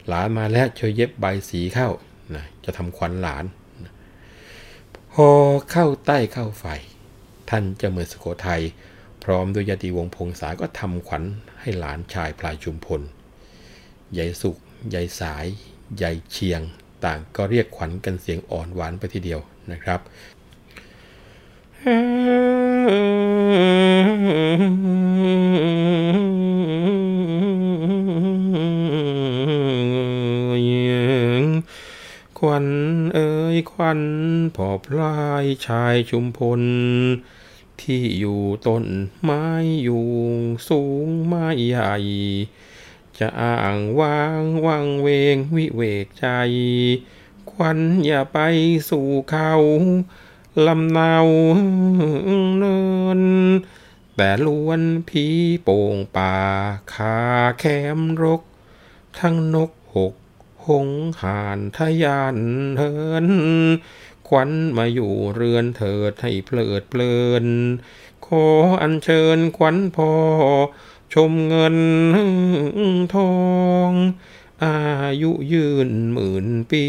[0.07, 1.89] หลานมาแล้วช่วยเย็บใบสีเข้า
[2.35, 3.45] นะจะทำขวัญหลาน
[5.13, 5.27] พอ
[5.71, 6.65] เข้าใต้เข้าไฟ
[7.49, 8.61] ท่านเจ้าเมืองสุโขทัย
[9.23, 11.23] พร้อมด้วยยาติวงพงษาก็ทำขวัญ
[11.59, 13.01] ให้หลานชายพลายชุมพล
[14.17, 14.57] ยายสุก
[14.93, 15.45] ยายสาย
[16.01, 16.61] ยายเชียง
[17.05, 19.39] ต่างก็เรียกขวัญกันเสียงอ่อนหวานไปทีเดียว
[19.71, 19.99] นะครับ
[24.23, 32.67] ควัน
[33.13, 34.01] เอ้ยควัน
[34.55, 36.61] พอพลายชายชุมพล
[37.81, 38.85] ที่อยู่ต้น
[39.23, 39.45] ไม้
[39.83, 40.07] อยู่
[40.69, 41.95] สูงไม้ใหญ่
[43.19, 46.27] จะอ่างวางวังเวงวิเวกใจ
[47.51, 48.39] ควันอย่าไป
[48.89, 49.51] สู่เขา
[50.67, 51.15] ลำเนา
[52.57, 52.77] เนิ
[53.19, 53.21] น
[54.15, 55.25] แต่ล้วนผี
[55.63, 56.35] โป่งป่า
[56.93, 57.17] คา
[57.59, 57.65] แค
[57.97, 58.41] มรก
[59.19, 60.13] ทั้งนกหก
[60.67, 60.89] หง
[61.21, 62.37] หานทะยาน
[62.77, 62.93] เฮิ
[63.25, 63.27] น
[64.27, 67.45] ควันมาอยู่เรือนเถิดให้เพลิดเพลิน
[68.25, 68.45] ขอ
[68.81, 70.11] อัญเชิญควันพอ
[71.13, 71.77] ชมเงิน
[73.15, 73.33] ทอ
[73.89, 73.91] ง
[74.63, 74.77] อา
[75.21, 76.85] ยุยืนหมื่นปี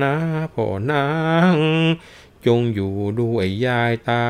[0.00, 0.14] นา
[0.54, 1.06] พ่อนา
[1.54, 1.56] ง
[2.46, 4.24] จงอยู่ด้วยยายตา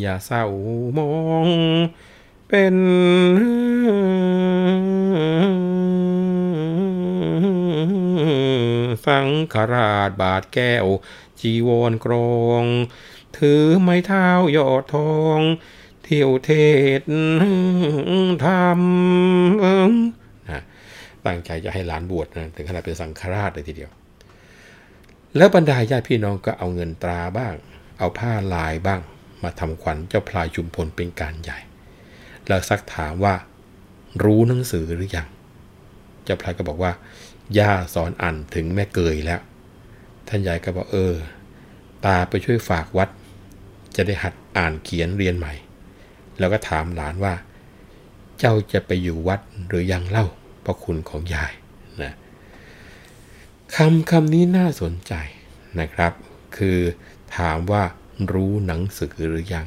[0.00, 0.44] อย่าเศร้า
[0.98, 1.12] มอ
[1.46, 1.48] ง
[2.48, 2.74] เป็น
[9.06, 10.86] สังขราชบาทแก้ว
[11.40, 12.64] จีวรกรอง
[13.38, 15.40] ถือไม้เท้ายอดทอง
[16.02, 16.50] เที่ยวเท
[16.98, 17.00] ศ
[18.44, 20.62] ทำนะ
[21.26, 23.90] ตั้งใจจะให้หลานบวชนะถึงขนาดเป็นสังฆราชเลยทีเดียว
[25.36, 27.54] แล้วบรรดาญาติพี่น้องก็เอาเงินตราบ้าง
[27.98, 29.00] เอาผ้าลายบ้าง
[29.42, 31.58] มาทำขวัญเจ้าพลายชุมพลเป็นการใหญ่
[32.48, 33.34] แล้วซักถามว่า
[34.24, 35.28] รู้หนังสือหรือยัง
[36.24, 36.92] เจ้าพลายก็บอกว่า
[37.58, 39.40] ย่าสอนอ่านถึงแม่เกยแล้ว
[40.28, 41.14] ท่านใหญ่ก็บอกเออ
[42.04, 43.08] ตาไปช่วยฝากวัด
[43.96, 45.52] จะได้หัดอ่านเขียนเรียนใหม่
[46.38, 47.34] แล้วก็ถามหลานว่า
[48.38, 50.26] เจ้าจะไปอยู่วัดหรือยังเล่า
[50.64, 51.52] พระคุณของยาย
[52.02, 52.14] นะ
[53.74, 55.12] คำคำนี้น่าสนใจ
[55.80, 56.12] นะครับ
[56.56, 56.78] คือ
[57.36, 57.82] ถามว่า
[58.32, 59.66] รู้หนังสือหรือยัง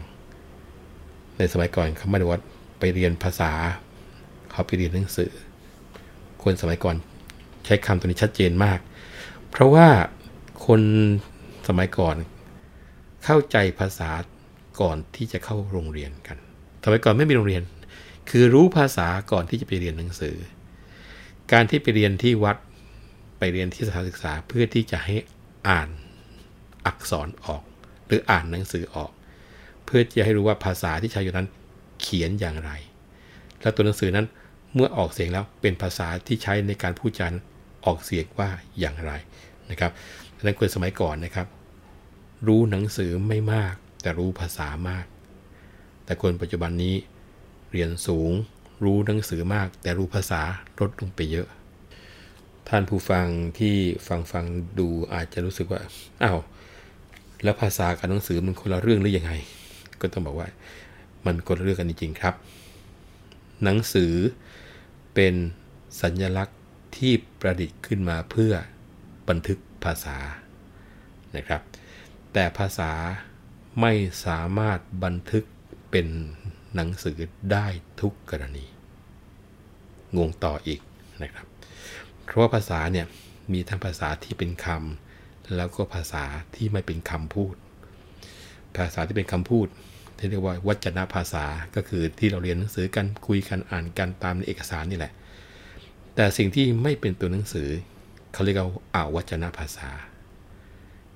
[1.38, 2.40] ในสมัยก่อนเขาไม่ได้ว่า
[2.80, 3.52] ไปเรียนภาษา
[4.52, 5.32] เขาไปเรียนหนังสือ
[6.44, 6.96] คนสมัยก่อน
[7.66, 8.80] ใช้คำตัวนี้ชัดเจนมาก
[9.50, 9.88] เพราะว่า
[10.66, 10.82] คน
[11.68, 12.16] สมัยก่อน
[13.24, 14.10] เข้าใจภาษา
[14.82, 16.38] ก่อนที่จะเข้าโรงเรียนกัน
[16.84, 17.64] สมัยก่อนไม่มีโรงเรียน
[18.30, 20.36] คือรู้ภาษาก่อนที่จะไปเรียนหนังสือ
[21.52, 22.58] การที่ไปเรียนที่วัด
[23.38, 25.16] ไปเรียนที่สถานศึกษาเพื่อที่จะให้
[25.68, 25.90] อ่าน
[26.86, 27.64] อักษรออก
[28.14, 29.12] รืออ่านหนังสือออก
[29.86, 31.48] เพื่อจะให้รู้ว่าภาษาที่ใช้อยู่นั้น
[32.02, 32.72] เขียนอย่างไร
[33.62, 34.26] แล้วตัวหนังสือนั้น
[34.74, 37.34] เมื่อออกเสียงแล้วเป็นภาษาที่ใช้ในการพูดจา
[37.86, 38.50] ออกเสียงว่า
[38.80, 39.12] อย่างไร
[39.72, 39.92] นะครับ
[40.36, 41.48] ดังนั้นคนสมัยก่อนนะครับ
[42.48, 45.06] รู้หนังสือไม่มาก แต่รู้ภาษามาก
[46.06, 46.96] แต่คนปัจจุบันนี้
[47.72, 48.32] เรียนสูง
[48.84, 50.42] รู้หนังสือมาก แต่รู้ภาษา
[50.80, 51.48] ลดลงไปเยอะ
[52.70, 53.28] ท่านผู้ฟัง
[53.60, 53.76] ที่
[54.08, 54.46] ฟังฟัง
[54.80, 55.82] ดูอาจจะรู้สึกว่า
[56.24, 56.40] อ้าว
[57.44, 59.34] แล้วภาษากับหนังสือมันคนละเรื่องหรือยังไง
[60.02, 60.48] ก็ต้องบอกว่า
[61.26, 62.36] มันคนละเรื่องกันจริงๆครับ
[63.64, 64.14] หนังสือ
[65.14, 65.34] เป็น
[66.02, 66.60] สัญลักษณ์
[66.98, 68.54] ที่ประดิษฐ์ขึ้นมาเพื่อ
[69.30, 70.18] บันทึกภาษา
[71.36, 71.62] นะครับ
[72.34, 72.92] แต่ภาษา
[73.82, 73.94] ไม่
[74.26, 75.44] สามารถบันทึก
[75.92, 76.08] เป็น
[76.76, 77.18] หนังสือ
[77.52, 77.68] ได้
[78.02, 78.66] ทุกกรณี
[80.18, 80.82] งงต่ออีก
[81.24, 81.46] นะครับ
[82.24, 83.06] เพราะว่าภาษาเนี่ย
[83.54, 85.03] มีทั้งภาษาที่เป็นคำ
[85.56, 86.24] แล้วก็ภาษา
[86.56, 87.56] ที่ไม่เป็นคำพูด
[88.78, 89.68] ภาษาที่เป็นคำพูด
[90.18, 95.14] ที่เรียกว่าวัจนภาษาก็คือที่เราเรียนหนังสือกันคุยกันอ่านกันตามในเอกสารนี่แหละ
[96.16, 97.70] แต่สิ่งที่ไม่เป็นตัวหนังสือ
[98.34, 99.90] เขาเรียกว่าอาวัจนภาษา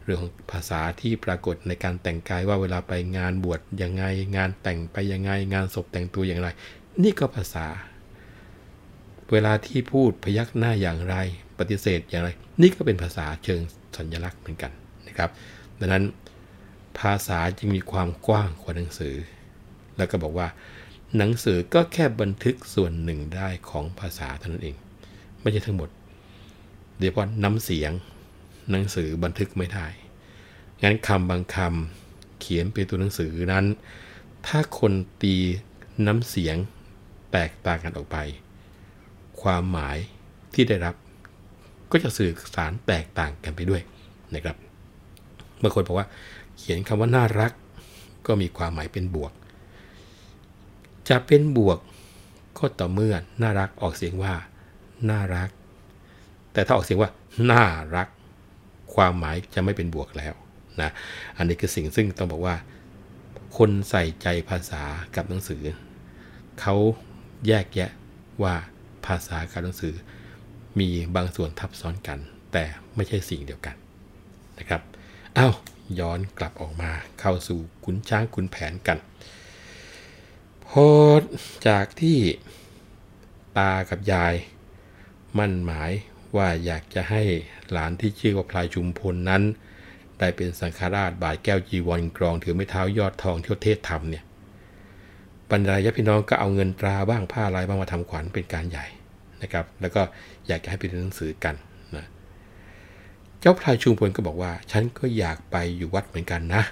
[0.03, 4.03] เรื่องของภาษาที่ปรากฏในการแต่งกายว่าเวลาไปงานบวชยังไง
[4.35, 6.47] งานแต่งไปยังไงงานศพแต่งตัวอย่างไร
[7.03, 7.65] นี่ก็ภาษา
[9.31, 11.15] เวลาที่พูดพยักหน้าอย่างไร
[11.59, 12.29] ปฏิเสธอย่างไร
[12.61, 13.61] นี่ก็เป็นภาษาเชิง
[13.97, 14.71] สัญลักษณ์เหมือนกัน
[15.07, 15.29] นะครับ
[15.79, 16.03] ดังนั้น
[16.99, 19.15] ภาษาจึงมีความกว้างกว่าหนังสือ
[19.97, 20.47] แล้วก็บอกว่า
[21.17, 24.75] หนังสือก็แค่บันทึกส่วนหนึ่งได้ของภาษาเท่านั้นเอง
[25.41, 25.89] ไม่ใช่ทั้งหมด
[26.97, 27.91] โดยเฉพาะน้ำเสียง
[28.71, 29.85] หนังสือบันทึกไม่ได้
[30.83, 33.65] งั้นคำบางคำเขียนเป็นตัวหนังสือนั้น
[34.47, 34.93] ถ้าคน
[35.23, 35.35] ตี
[36.07, 36.55] น้ำเสียง
[37.31, 38.17] แตกต่างกันออกไป
[39.41, 39.97] ความหมาย
[40.53, 40.95] ที่ได้รับ
[41.91, 43.81] ก็จะสื่อสารแตกต่างกันไปด้วย
[44.33, 44.55] นะครับ
[45.61, 46.07] บางคนบอกว่า
[46.57, 47.51] เขียนคำว่าน่ารัก
[48.27, 49.31] ก็มีความหมายเป็นบวก
[51.09, 51.79] จะเป็นบวก
[52.57, 54.33] ก็ต่อเมื่อน่ารักออกเสียงว่า
[55.09, 55.49] น่ารัก
[56.53, 57.11] แต่ถ้าออกเสียงว่า
[57.51, 57.63] น่า
[57.95, 58.07] รัก
[58.93, 60.33] ความหมายจะไม่เป็นบวกแล้ว
[60.81, 60.89] นะ
[61.37, 62.55] อันนี้คือสิ่งซึ่งต้องบอกว่า
[63.57, 64.83] คนใส่ใจภาษา
[65.15, 65.63] กับหนังสือ
[66.61, 66.75] เขา
[67.47, 67.91] แยกแยะ
[68.43, 68.53] ว่า
[69.05, 69.93] ภาษากับหนังสือ
[70.79, 72.19] มีบางส่วนทับซ้อนกัน
[72.53, 72.63] แต่
[72.95, 73.75] ไม่ใช่สิ่งเดียวกัน
[74.59, 74.81] นะครับ
[75.37, 75.53] อ้าว
[75.99, 78.97] ย้อนกลับออกมาเข้าสู่ขุนช้างขุนแผนกัน
[80.67, 80.87] พอ
[81.67, 82.17] จากที่
[83.57, 84.33] ตากับยาย
[85.37, 85.91] มั่นหมาย
[86.35, 87.21] ว่าอยากจะให้
[87.71, 89.43] หลานที่ชื่อว่าพลายชุมพลนั้น
[90.19, 94.23] ได้เป็นสังฆราชบาทแก้วจีวรกรองถือไม้เท้ายอดทองเที่เทศธรรมเนี่ย
[95.51, 98.85] บรรดายพี่น้องก็เอาเงินตราบ้างผ้าลายบ้างมาทำขวัญเป็นการใหญ่
[99.41, 100.01] นะครับ แล้วก็
[100.47, 101.55] อยากจะให้ไปเรียนหนังสือกัน
[101.95, 102.05] นะ
[103.39, 106.63] เจ้าพลายชุมพลก็บอกว่า ฉันก็อยากไปอยู่วัดเหมือนกันนะ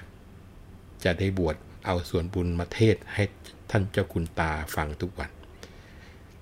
[1.03, 3.23] จะได้บวชเอาส่วนบุญมาเทศให้
[3.69, 5.29] ท่านเจ้าคุณตาฟังทุกวัน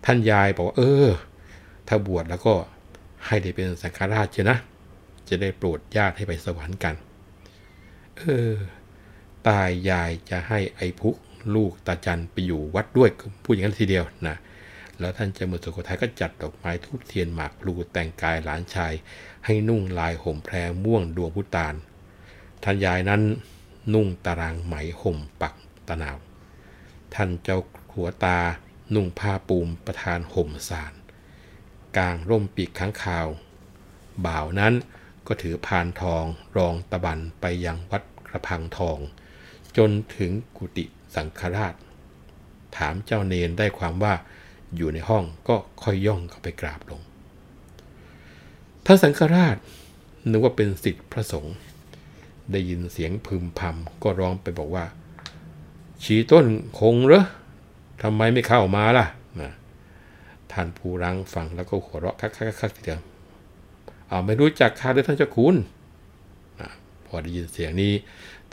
[0.05, 1.09] ท่านยายบอกว่า เออ
[1.87, 2.53] ถ้าบวชแล้วก็
[3.25, 4.57] ให้ได้เป็นสังฆราชเชนะ
[5.29, 6.95] จะได้โปรดญาติให้ไปสวรรค์กัน
[8.17, 8.51] เออ
[9.47, 11.15] ตายยายจะให้ไอ้พุก
[11.55, 13.09] ลูกตาจันไปอยู่วัดด้วย
[13.43, 14.35] พูดอย่างนั้นทีเดียวนะ
[14.99, 18.93] แล้วท่านเจ้าเมืองสุโขทัยก็จัดดอกไม้ทูบเทียนหมากพลูแต่งกายหลานชาย
[19.45, 21.75] ให้นุ่งลายห่มแพรม่วงดวงพุตาน
[22.63, 23.21] ท่านยายนั้น
[23.93, 25.53] นุ่งตารางไหมห่มปัก
[25.87, 26.17] ตะนาว
[27.13, 27.59] ท่านเจ้า
[27.93, 28.39] หัวตา
[28.93, 30.93] นุ่งผ้าปูมประธานห่มสาร
[31.97, 33.27] กลางร่มปีกข้างคาว
[34.25, 34.73] บ่าวนั้น
[35.27, 36.23] ก็ถือพานทอง
[36.57, 38.97] รองตะบันไปยังวัดกระพังทอง
[39.77, 41.75] จนถึงกุฏิสังฆราช
[42.77, 44.13] ถามเจ้าเนนได้ความว่า
[44.77, 47.01] อยู่ในห้องก็ค่อยย่องเข้าไปกราบลง
[48.85, 49.57] ท่านสังฆราช
[50.29, 51.55] นึกว่าเป็นสิทธิพระสงฆ์
[52.51, 54.85] ได้ยินเสียงพึมพำก็ร้องไปบอกว่า
[56.03, 56.45] ชีต้น
[56.79, 57.23] คงเหรอ
[58.01, 59.05] ทำไมไม่เข้ามาล่ะ
[59.41, 59.51] นะ
[60.51, 63.01] ท่านผู้รังฟังแล้วก็หัวเราะคักคักคักทีเดียว
[64.07, 65.55] เอาไม่รู้จักข้าด้วยท่านเจ้าคุณ
[67.05, 67.93] พอได้ยินเสียงนี้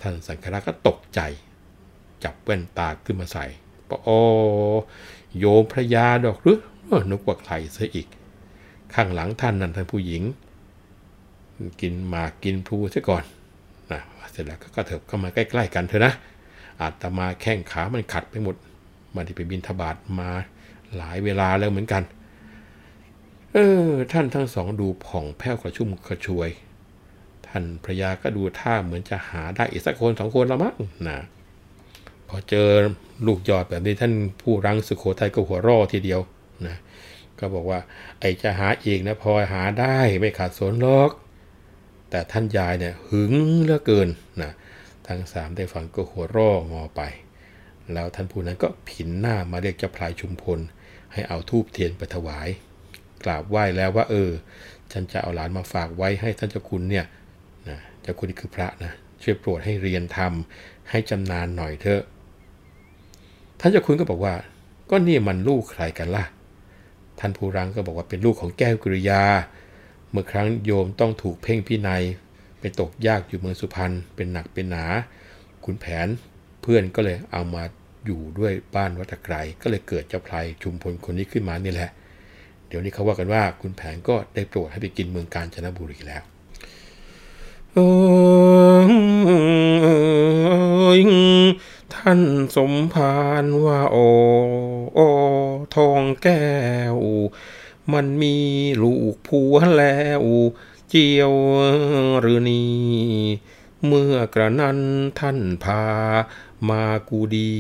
[0.01, 1.21] ท่านสังฆราชก็ตกใจ
[2.25, 3.45] จับแว่นตาขึ้นมาใส่
[3.89, 4.09] ปอ
[5.39, 6.59] โยมพระยาดอกหรือ
[7.11, 8.09] นึกว่าใครเสียอีก
[8.95, 10.23] ข้างหลังท่านนั่นท่านผู้หญิง
[11.81, 13.25] กินหมากกินพลูซะก่อน
[13.91, 16.13] นะเสร็จแล้วก็กระเถิบเข้ามาใกล้ๆกันเถอะนะ
[16.81, 18.55] อาตมาแข้งขามันขัดไปหมด
[19.15, 20.31] มาที่ไปบินทบาทมา
[20.97, 22.03] หลายเวลาแล้วเหมือนกัน
[23.53, 26.51] เออ ท่านทั้งสองดูผ่องแผ้วกระชุ่มกระชวย
[27.47, 30.77] ท่านพระยาก็ดูท่าเหมือนจะหาได้อีกสักคนสองคนละมั้ง
[31.09, 31.19] นะ
[32.33, 32.69] พอเจอ
[33.27, 34.13] ลูกยอดแบบนี้ท่าน
[34.43, 36.21] ผู้รังสุโขทัยก็หัวร่อทีเดียว
[36.67, 36.77] นะ
[37.39, 37.81] ก็บอกว่า
[38.21, 41.11] ไอ้จะหาอีกนะพอหาได้ไม่ขาดสนหรอก
[42.11, 44.09] แต่ท่านยายเนี่ยหึงเหลือเกิน
[44.43, 44.53] นะ
[45.07, 47.03] ทั้งสามได้ฟังก็หัวร่องอไป
[47.93, 50.59] แล้วท่านผู้นั้นก็ผินหน้ามาเรียกเจ้าพลายชุมพล
[51.13, 52.49] ให้เอาทูบเทียนไปถวาย
[53.25, 54.31] กราบไหว้แล้วว่า เออ
[54.93, 57.05] ฉันจะเอาหลานมาฝากไว้ให้ท่านเจ้าคุณเนี่ย
[57.69, 62.03] นะเจ้าคุณนี่คือพระนะช่วยโปรดให้เรียนทำให้จำนานหน่อยเถอะ
[63.63, 64.35] ท่านเจ้าคุณก็บอกว่า
[64.91, 66.25] ก็นี่มันลูกใครกันล่ะ
[67.19, 69.23] ท่านผู้รังก็บอกว่าเป็นลูกของแก้วกริยา
[70.11, 72.03] เมื่อครั้งโยมต้องถูกเพ่งพินัย
[72.61, 74.85] ไปตกยากอยู่เมืองสุพรรณเป็นหนักเป็นหนา
[75.65, 76.09] คุณแผน
[76.63, 77.63] เพื่อนก็เลยเอามา
[78.07, 81.91] อยู่ด้วยบ้านวัดไกรก็เลยเกิดเจ้าพลายชุมพลคนนี้ขึ้นมานี่แหละ
[82.69, 86.23] เดี๋ยวนี้เขาว่ากันว่าคุณแผนก็ได้โปรดให้ไปกินเมืองกาญจนบุรีแล้ว
[92.05, 92.23] ท่าน
[92.57, 93.97] สมภารว่าโอ
[94.95, 95.01] โอ
[95.77, 96.45] ทองแก้
[96.95, 96.97] ว
[97.93, 98.37] มันมี
[98.83, 100.23] ลูกผัวแล้ว
[100.89, 101.33] เจียว
[102.21, 102.65] หรือนี
[103.87, 104.79] เมื่อกระนั้น
[105.21, 105.85] ท่านพา
[106.69, 107.55] มากูดี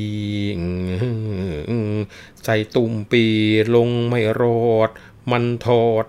[2.44, 3.24] ใส่ตุ่มปี
[3.74, 4.90] ลงไม่รอด
[5.30, 6.06] มันทอด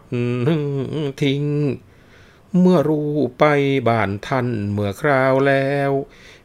[1.22, 1.46] ทิ้ง
[2.60, 3.44] เมื่อรู้ไป
[3.88, 5.92] บ้านท่านเมื่อคราวแล้ว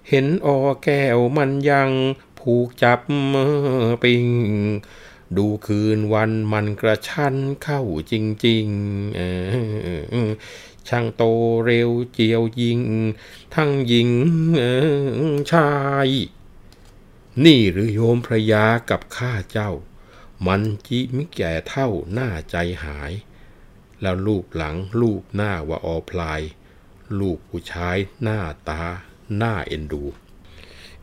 [0.08, 1.90] เห็นออแก้วมันยัง
[2.40, 3.00] ผูกจับ
[4.02, 4.26] ปิง
[5.36, 8.14] ดูคืนวันมันกระชั้นเข้าจ
[8.46, 11.22] ริงๆช่างโต
[11.64, 12.80] เร็วเจียวยิง
[13.54, 14.10] ทั้งหญิง
[15.50, 15.70] ชา
[16.06, 16.10] ย
[17.44, 19.72] นี่หรือโยมพระยากับข้าเจ้า
[20.46, 23.12] มันจิมิแก่เท่าหน้าใจหาย
[24.00, 26.40] แล้วลูกหลังลูกหน้าว่าออพลาย
[27.20, 28.38] ลูกผู้ชายหน้า
[28.68, 28.82] ตา
[29.42, 30.04] น้าเอ็นดู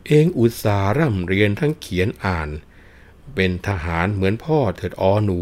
[0.06, 2.48] เองอุตสาร่ำเรียนทั้งเขียนอ่าน
[3.34, 5.40] เป็นทหารเหมือนพ่อเถิดอหนู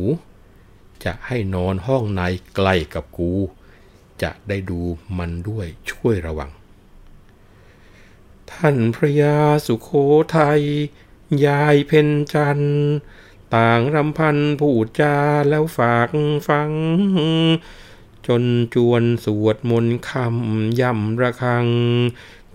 [1.05, 2.21] จะให้นอนห้องใน
[2.55, 3.33] ใกล้กับกู
[4.23, 4.81] จะได้ดู
[5.19, 6.51] มันด้วยช่วยระวัง
[8.51, 9.91] ท่านพระยาสุโข
[10.37, 10.63] ทัย
[11.47, 12.61] ยายเพนจัน
[13.55, 15.17] ต่างรำพันพูดจา
[15.49, 16.09] แล้วฝาก
[16.49, 16.71] ฟัง
[18.27, 18.43] จน
[18.75, 21.67] จวนสวดมนต์คำย่ำระคัง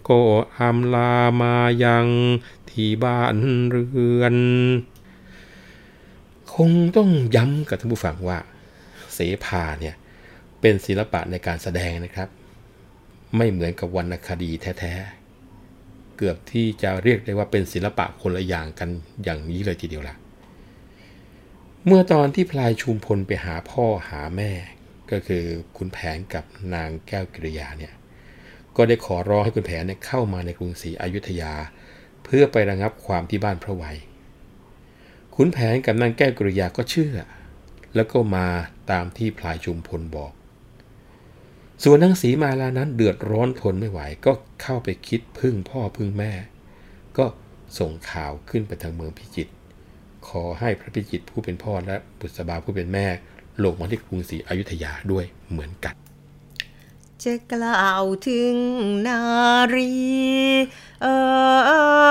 [0.08, 0.20] ก็
[0.60, 2.08] อำลามายัง
[2.70, 3.36] ที่บ้าน
[3.70, 4.36] เรือน
[6.54, 8.40] คงต้องย้ำกับท่านผู้ฟังว่า
[9.14, 9.96] เสภาเนี่ย
[10.62, 12.30] เป็นศิลปะในการแสดงนะครับ
[13.36, 18.90] ไม่เหมือนกับวรรณคดีแท้ๆ เกือบที่จะเรียกได้ว่าเป็นศิลปะคนละอย่างกัน
[19.24, 20.16] อย่างนี้เลยทีเดียวละ
[21.86, 24.52] เมื่อตอนที่พลายชุมพลไปหาพ่อหาแม่
[25.12, 25.44] ก็คือ
[25.78, 27.94] คุณแผนกับนางแก้วกิริยาเนี่ย
[28.78, 31.54] ก็ได้ขอร้องให้คุณแผนเนี่ยเข้ามาในกรุงศรีอยุธยา
[32.24, 33.98] เพื่อไประงับความที่บ้านพระไวย
[35.36, 37.16] ขุนแผนกับนางแก้วกริยาก็เชื่อ
[37.96, 38.48] แล้วก็มา
[38.92, 40.32] ตามที่พลายชุมพลบอก
[41.84, 46.32] ส่วนนางสีมาลานั้นเดือดร้อนทนไม่ไหว ก็เข้าไปคิดพึ่งพ่อพึ่งแม่
[47.18, 47.26] ก็
[47.80, 49.52] ส่งข่าวขึ้นไปทางเมืองพิจิตร
[50.28, 53.08] ขอให้พระพิจิตรผู้เป็นพ่อและบุษบาผู้เป็นแม่
[53.64, 55.96] ลงมาที่กรุงศรีอยุธยาด้วยเหมือนกัน
[57.24, 58.56] จะกล่าวถึง
[59.08, 59.22] นา
[59.76, 59.96] รี
[61.02, 61.18] เอิ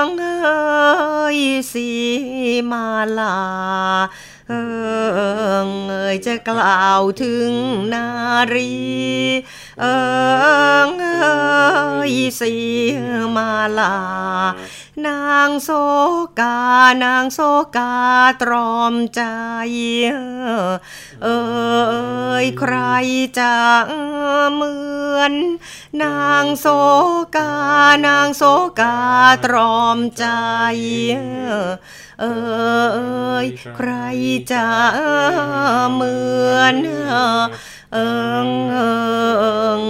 [0.07, 0.49] งเอ
[1.35, 1.37] ย
[1.71, 1.89] สี
[2.71, 3.37] มาลา
[4.49, 4.63] เอิ
[5.67, 7.51] งเอยจะกล่าวถึง
[7.93, 8.07] นา
[8.53, 8.75] รี
[9.79, 9.97] เอิ
[10.87, 11.27] งเอ
[12.11, 12.53] ยสี
[13.35, 13.95] มาลา
[15.05, 15.69] นางโซ
[16.39, 16.57] กา
[17.03, 17.39] นางโซ
[17.77, 17.93] กา
[18.41, 19.23] ตรอมใจ
[21.23, 21.27] เอ
[22.43, 22.75] ยใคร
[23.39, 23.53] จะ
[24.53, 24.75] เหมื
[25.17, 25.33] อน
[26.03, 26.67] นางโซ
[27.35, 27.51] กา
[28.07, 28.43] นางโซ
[28.79, 28.97] กา
[29.45, 30.25] ตรอมใจ
[32.06, 32.25] เเอ
[33.45, 33.91] ยใคร
[34.51, 34.67] จะ
[35.93, 36.15] เหมื
[36.55, 36.75] อน
[37.93, 38.09] เอิ
[38.47, 38.89] งเอิ
[39.81, 39.83] ง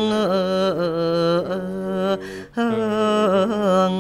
[2.56, 2.70] เอิ
[3.92, 3.94] ง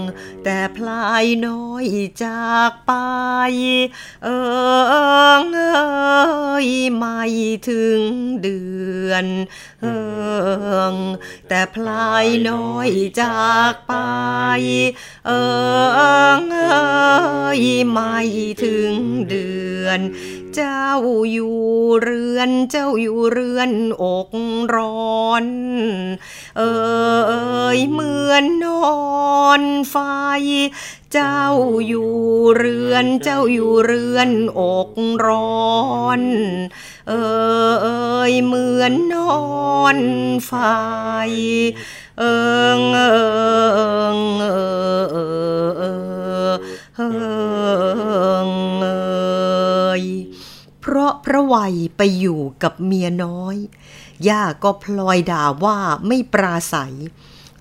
[0.43, 1.85] แต่พลายน้อย
[2.23, 2.93] จากไป
[4.23, 4.39] เอิ
[5.41, 5.59] งเอ
[6.65, 7.21] ยไม่
[7.69, 8.01] ถึง
[8.41, 8.59] เดื
[9.11, 9.25] อน
[9.81, 9.97] เอิ
[10.93, 10.95] ง
[11.47, 12.89] แต่พลายน้อย
[13.21, 13.93] จากไป
[15.27, 15.43] เอิ
[16.39, 16.75] งเอ
[17.59, 18.17] ยไม่
[18.63, 18.93] ถึง
[19.29, 19.49] เดื
[19.85, 19.99] อน
[20.57, 20.91] เจ้า
[21.31, 21.57] อยู่
[22.03, 24.29] เรือน เจ้าอยู่เรือนอก
[24.75, 25.45] ร้อน
[26.57, 26.63] เอ
[27.77, 28.97] ยเหมือนนอ
[29.59, 29.95] นไฟ
[31.13, 31.41] เจ้า
[31.87, 32.13] อยู่
[32.57, 34.89] เรือน เจ้าอยู่เรือนอก
[35.25, 36.21] ร้อน
[37.09, 37.13] เอ
[38.29, 39.39] ยเหมือนนอ
[39.95, 39.97] น
[40.45, 40.51] ไฟ
[42.19, 42.35] เอิ
[42.79, 43.11] งเอิ
[44.17, 44.53] งเอิ
[45.97, 45.99] ง
[46.95, 47.09] เอิ
[48.47, 48.87] งเอ
[50.01, 50.03] ย
[50.35, 53.55] เเพราะพระวัยไปอยู่กับเมียน้อย
[54.27, 56.95] ย่าก็พลอยด่าว่าไม่ปราศัย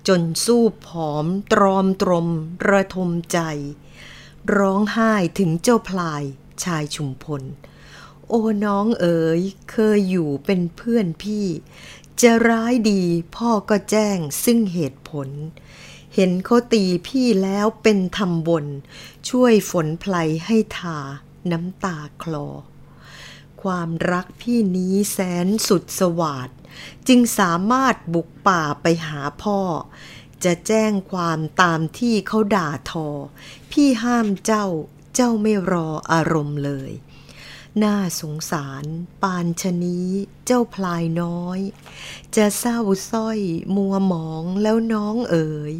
[0.07, 2.27] จนสู้ผอมตรอมตรม
[2.69, 3.39] ระทมใจ
[4.55, 6.23] ร้องไห้ถึงเจ้าพลาย
[6.63, 7.41] ชายชุมพล
[8.27, 11.45] โอ้น้องเอ๋ยเคยอยู่เป็นเพื่อนพี่
[12.21, 13.03] จะร้ายดี
[13.35, 15.29] พ่อก็แจ้งซึ่งเหตุผล
[16.15, 18.65] เห็นเขาตีพี่แล้วเป็นทำบน
[19.29, 20.97] ช่วยฝนไพลให้ทา
[21.51, 22.47] น้ำตาคลอ
[23.67, 26.49] ความรักพี่นี้แสนสุดสวาด
[27.07, 29.59] จึงสามารถบุกป่าไปหาพ่อ
[30.43, 33.09] จะแจ้งความตามที่เขาด่าทอ
[33.71, 34.67] พี่ห้ามเจ้า
[35.15, 36.91] เจ้าไม่รออารมณ์เลย
[37.83, 38.85] น่าสงสาร
[39.21, 40.09] ปานชะนี้
[40.45, 41.59] เจ้าพลายน้อย
[42.35, 42.79] จะเศร้า
[43.11, 43.39] สร้อย
[43.75, 45.75] มัวหมองแล้วน้องเอ๋ย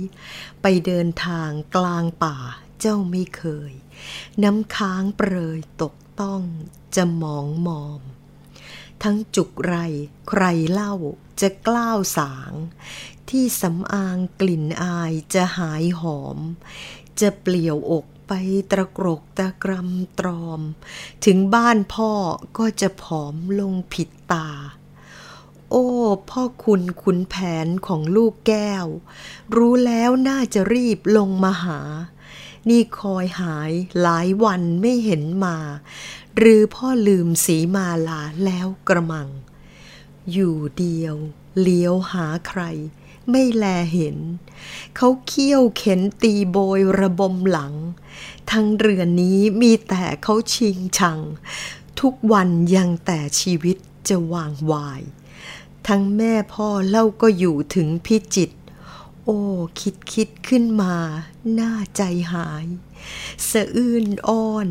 [0.61, 2.37] ไปเดินทางกลางป่า
[2.79, 3.71] เจ้าไม่เคย
[4.43, 6.43] น้ำค้างเปรยตก ต้อง
[6.95, 8.01] จะมองมอม
[9.03, 9.75] ทั้งจุกไร
[10.29, 10.93] ใครเล่า
[11.41, 12.53] จะกล้าวสาง
[13.29, 16.37] ที่สำอางกลิ่นอายจะหายหอม
[17.19, 18.31] จะเปลี่ยวอกไป
[18.71, 20.61] ตะกรกตะกรำตรอม
[21.25, 22.11] ถึงบ้านพ่อ
[22.57, 24.49] ก็จะผอมลงผิดตา
[25.71, 25.87] โอ้
[26.29, 28.85] พ่อคุณขุนแผนของลูกแก้ว
[29.55, 31.79] รู้แล้วน่าจะรีบลงมาหา
[32.69, 35.57] นี่คอยหายหลายวันไม่เห็นมา
[36.37, 39.29] หรือพ่อลืมสีมาลาแล้วกระมัง
[40.31, 41.15] อยู่เดียว
[41.61, 42.61] เลี้ยวหาใคร
[43.29, 44.17] ไม่แลเห็น
[44.95, 47.73] เขาเคี่ยวเข็นตีโบยระบมหลัง
[48.51, 51.19] ทั้งเรือนนี้มีแต่เขาชิงชัง
[51.99, 53.77] ทุกวันยังแต่ชีวิต
[54.09, 55.01] จะวางวาย
[55.87, 58.49] ทั้งแม่พ่อเล่าก็อยู่ถึงพิจิต
[59.29, 59.41] โอ้
[59.81, 60.95] คิดคิดขึ้นมา
[61.55, 62.01] หน่าใจ
[62.33, 62.67] หาย
[63.49, 64.67] สะอื้นอ้อน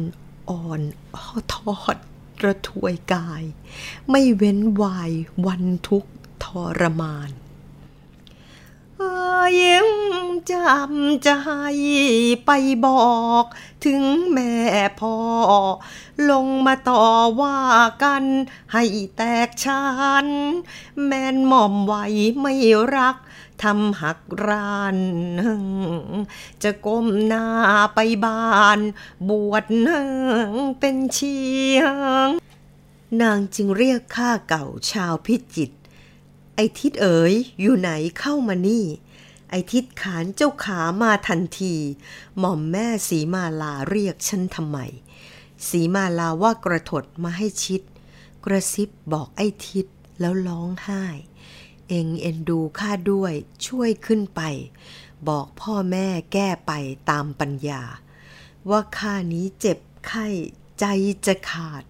[0.50, 0.80] อ่อน
[1.14, 1.96] อ้อทอด
[2.44, 3.42] ระทวยกาย
[4.10, 5.12] ไม่เว้นวาย
[5.46, 6.04] วันทุก
[6.44, 6.46] ท
[6.80, 7.30] รมาน
[9.60, 9.88] ยิ้ม
[10.52, 11.30] จำใจ
[12.46, 12.50] ไป
[12.86, 13.44] บอก
[13.84, 14.54] ถึงแม่
[15.00, 15.16] พ่อ
[16.30, 17.04] ลงมาต่อ
[17.40, 17.60] ว่า
[18.02, 18.24] กัน
[18.72, 18.84] ให้
[19.16, 19.84] แตกชั
[20.24, 20.26] น
[21.06, 21.94] แม่นหม่อมไหว
[22.40, 22.54] ไม่
[22.96, 23.16] รัก
[23.62, 24.98] ทำหักราน
[26.62, 27.46] จะก้มหน้า
[27.94, 28.78] ไปบ้าน
[29.28, 29.64] บวช
[30.80, 31.38] เป็นเชี
[31.76, 31.80] ย
[32.26, 32.28] ง
[33.20, 35.70] นางจึงเรียกข้าเก่าชาวพิจิต
[36.54, 38.84] ไอทิดเอ๋ยอยู่ไหนเข้ามานี่
[39.50, 41.74] ไอทิดขานเจ้าขามาทันที
[42.38, 44.78] หม่อมแม่สีมาลาเรียกฉันทำไม
[45.68, 47.82] สีมาลาว่ากระถดมาให้ชิด
[48.44, 49.86] กระซิบบอกไอทิด
[50.20, 51.04] แล้วร้องไห้
[51.88, 53.32] เองเอ็นดูข้าด้วย
[53.66, 54.40] ช่วยขึ้นไป
[55.28, 56.72] บอกพ่อแม่แก้ไป
[57.10, 57.82] ตามปัญญา
[58.68, 60.26] ว่าข้านี้เจ็บไข้
[60.80, 60.84] ใจ
[61.26, 61.84] จะขาด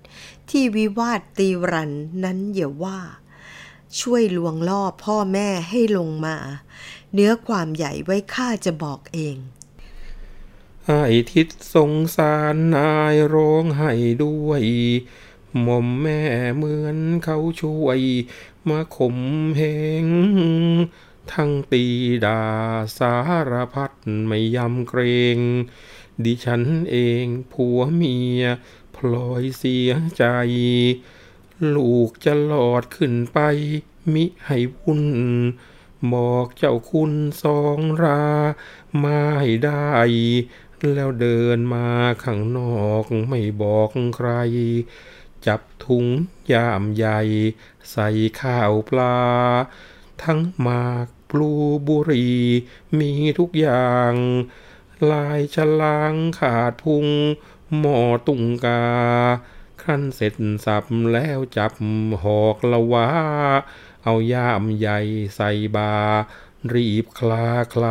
[0.48, 1.92] ที่วิวาทตีรัน
[2.24, 3.00] นั้นอย่าว่า
[4.00, 6.36] ช่วยลวงล่อพ่อแม่ให้ลงมา
[7.12, 9.36] เนื้อความใหญ่ไว้ข้าจะบอกเอง
[10.86, 11.00] ไอ้
[11.32, 13.92] ทิศสงสารนายร้องให้
[14.24, 14.62] ด้วย
[15.62, 16.20] หม่อมแม่
[16.56, 17.98] เหมือนเขาช่วย
[18.68, 19.18] มาข่ม
[19.56, 19.62] เห
[20.04, 20.06] ง
[21.32, 21.84] ทั้งตี
[22.26, 22.42] ดา
[22.98, 23.14] สา
[23.50, 23.92] รพัด
[24.26, 25.00] ไม่ยำเกร
[25.36, 25.38] ง
[26.24, 28.42] ดิฉันเองผัวเมีย
[28.96, 30.24] พลอยเสียใจ
[31.74, 33.38] ลูกจะหลอดขึ้นไป
[34.12, 35.02] มิให้วุ่น
[36.12, 37.12] บอกเจ้าคุณ
[37.42, 38.24] สองรา
[39.00, 39.26] ไม่
[39.64, 39.92] ได้
[40.94, 41.88] แล้วเดินมา
[42.24, 44.30] ข้างนอกไม่บอกใคร
[45.46, 46.06] จับถุง
[46.52, 47.20] ยามใหญ่
[47.98, 49.18] ใส่ข้าวปลา
[50.24, 51.50] ทั้งหมากปลู
[51.88, 52.28] บุรี
[52.98, 54.12] มีทุกอย่าง
[55.10, 57.06] ลายฉลางขาดพุง
[57.78, 58.84] หมอตุงกา
[59.82, 60.34] ครั้นเสร็จ
[60.64, 61.72] สับแล้วจับ
[62.22, 63.08] หอกละวา
[64.04, 64.98] เอาย่ามใหญ่
[65.36, 65.94] ใส่บา
[66.72, 67.86] รีบคลาใคร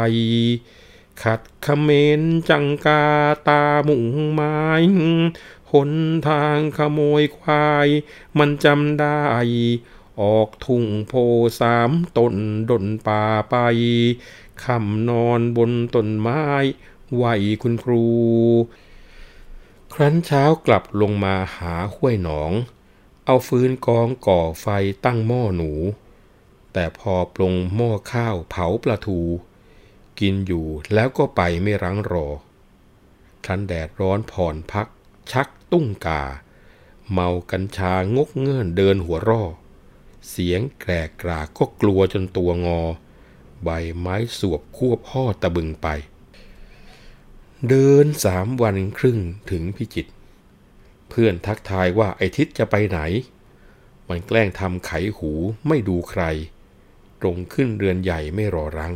[1.23, 1.89] ขัดเขม
[2.19, 3.03] นจังกา
[3.47, 4.59] ตาหมุงไม้
[5.71, 5.91] หน
[6.27, 7.87] ทางขโมยควาย
[8.37, 9.21] มันจำได้
[10.21, 11.13] ออกทุ่งโพ
[11.59, 12.35] สามต้น
[12.69, 13.55] ดนป่าไป
[14.63, 16.43] คำนอนบนต้นไม้
[17.15, 17.25] ไหว
[17.61, 18.05] คุณครู
[19.93, 22.51] ครั้นเช้ากลับลงมาหาห้วยหนอง
[23.25, 24.67] เอาฟืนกองก่อไฟ
[25.05, 25.71] ตั้งหม้อหนู
[26.73, 29.19] แต่พอปรุงหม้อข้าวเผาปลาทู
[30.19, 32.27] กินอยู่แล้วก็ไปไม่รั้งรอ
[33.45, 34.87] ครั้นแดดร้อนผ่อนพัก
[35.31, 36.23] ชักตุ้งกา
[37.11, 39.43] เมากัญชางกเงื่อนเดินหัวร่อ
[40.29, 42.81] เสียงแกรกรากก็กลัวจนตัวงอ
[43.63, 45.87] ใบไม้สวบควบห่อตะบึงไป
[47.69, 49.19] เดินสามวันครึ่ง
[49.51, 50.07] ถึงพิจิต
[51.09, 52.99] เพื่อนทักทายว่าไอทิศจะไปไหน
[54.07, 55.31] มันแกล้งทำไขหู
[55.67, 56.23] ไม่ดูใคร
[57.21, 58.93] ตรงขึ้นเรือนใหญ่ไม่รอรัง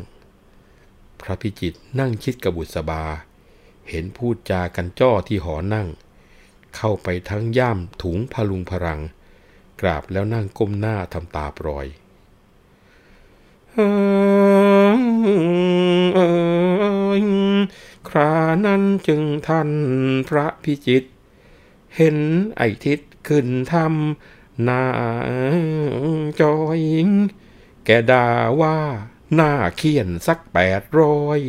[1.22, 3.04] พระพิจิตนั่งคิดกระบุษบา
[3.90, 5.88] เห็นพูดจากันจ้อที่หอนั่ง
[6.76, 9.02] เข้าไปทั้งย่ามถุงพลุงพรัง
[9.82, 11.88] กราบแล้วนั่งก้มหน้าทำตาปรอย
[18.08, 18.34] ครา
[18.66, 19.70] นั้นจึงท่าน
[20.30, 21.10] พระพิจิตร
[21.96, 22.18] เห็น
[22.58, 24.84] ไอทิศขึ้นทำหน้า
[26.42, 26.80] จอย
[27.86, 28.28] แกด่า
[28.62, 28.78] ว่า
[29.36, 31.40] หน้าเขียนสักแปดร้อย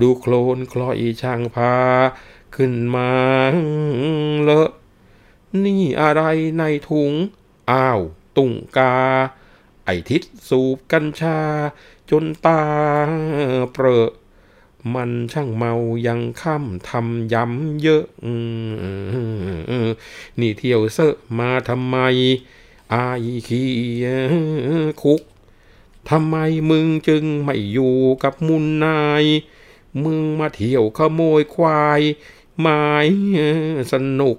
[0.00, 1.74] ดูโคลนคลอยช่างพา
[2.54, 3.10] ขึ้นมา
[4.42, 4.70] เลอะ
[5.64, 6.22] นี่อะไร
[6.58, 7.12] ในถุง
[7.70, 8.00] อ้าว
[8.36, 8.94] ตุงกา
[9.84, 11.38] ไอทิศสูบกัญชา
[12.10, 12.62] จนตา
[13.72, 14.10] เปรอะ
[14.94, 15.72] มันช่างเมา
[16.06, 18.04] ยังค่ำทำย้ำเยอะ
[20.40, 21.96] นี่เที่ยวเซอะมาทำไม
[22.92, 23.70] อายขี้
[25.02, 25.22] คุก
[26.08, 26.36] ทำไม
[26.70, 29.24] มึงจึงไม่อยู่กับมุนนาย
[30.04, 32.00] มึงมาเที่ยวขโมยควาย
[32.60, 32.82] ไม้
[33.92, 34.36] สนุก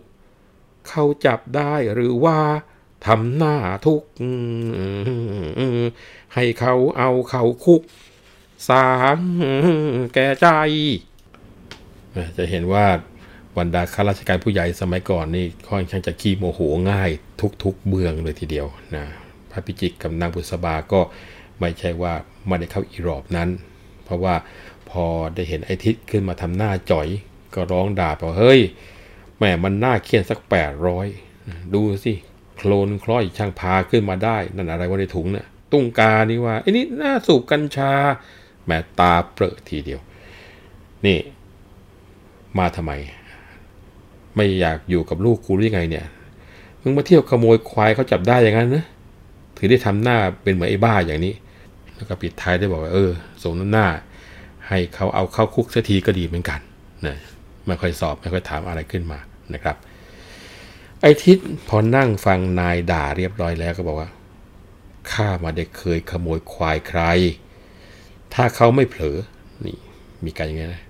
[0.89, 2.37] เขาจับได้หรือว่า
[3.07, 4.07] ทำหน้าทุกข์
[6.35, 7.81] ให้เขาเอาเขาคุก
[8.69, 9.17] สาง
[10.13, 10.47] แก่ใจ
[12.37, 12.85] จะเห็นว่า
[13.57, 16.59] บรรดาข้าราชการผู้ใหญ่สมัยก่อนนี่ค่อนข้างจะขี้โมโห
[16.91, 17.09] ง่าย
[17.63, 19.05] ทุกๆเบืองเลยทีเดียวนะ
[19.51, 21.01] พระพิจิตรกับนางบุษบาก็
[21.59, 22.13] ไม่ใช่ว่า
[22.47, 23.49] ไม่ได้เข้าอีรอบนั้น
[24.03, 24.35] เพราะว่า
[24.89, 27.07] พอได้เห็นไอทิศขึ้นมาทำหน้าจ่อย
[27.55, 28.59] ก็ร้องด่าบอกเฮ้ย
[29.39, 31.07] แม่มันน้าเคียนสักแปดร้อย
[31.73, 32.13] ดูสิ
[32.57, 37.91] โคลนคล้อยช่างพาขึ้นมาได้ นั่นอะไรว่าในถุงเนะี่ยตุ้งกานี่ว่าไอ้นี่น่าสูบกัญชา
[38.65, 40.01] แม่ตาเปรอะทีเดียว
[41.05, 41.19] นี่
[42.57, 42.91] มาทำไม
[44.35, 46.05] ไม่อยากอยู่กับลูกกูหรือยังไงเนี่ย
[46.81, 48.85] มึงมาเที่ยวขโมยควายเขาจับได้อย่างนั้นนะ
[49.57, 51.33] ถือได้ทำหน้าเป็นเหมือนไอ้บ้าอย่างนี้
[51.95, 53.11] แล้วก็ปิดท้ายได้บอกว่าเออ
[53.41, 53.87] สมน้ำหน้า
[54.67, 56.59] ให้เขาเอาเข้าคุกสักทีก็ดีเหมือนกัน
[57.05, 57.17] นะ
[57.67, 59.19] ไม่ค่อยสอบไม่ค่อยถามอะไรขึ้นมา
[59.53, 59.75] นะครับ
[61.01, 61.37] ไอ้ทิศ
[61.67, 64.09] พอนั่งฟังนายด่าเรียบร้อยแล้วก็บอกว่า
[65.11, 67.01] ข้ามาได้เคยขโมยควายใคร
[68.33, 69.17] ถ้าเขาไม่เผลอ
[69.65, 69.77] นี่
[70.25, 70.83] มีการอย่างนี้นะ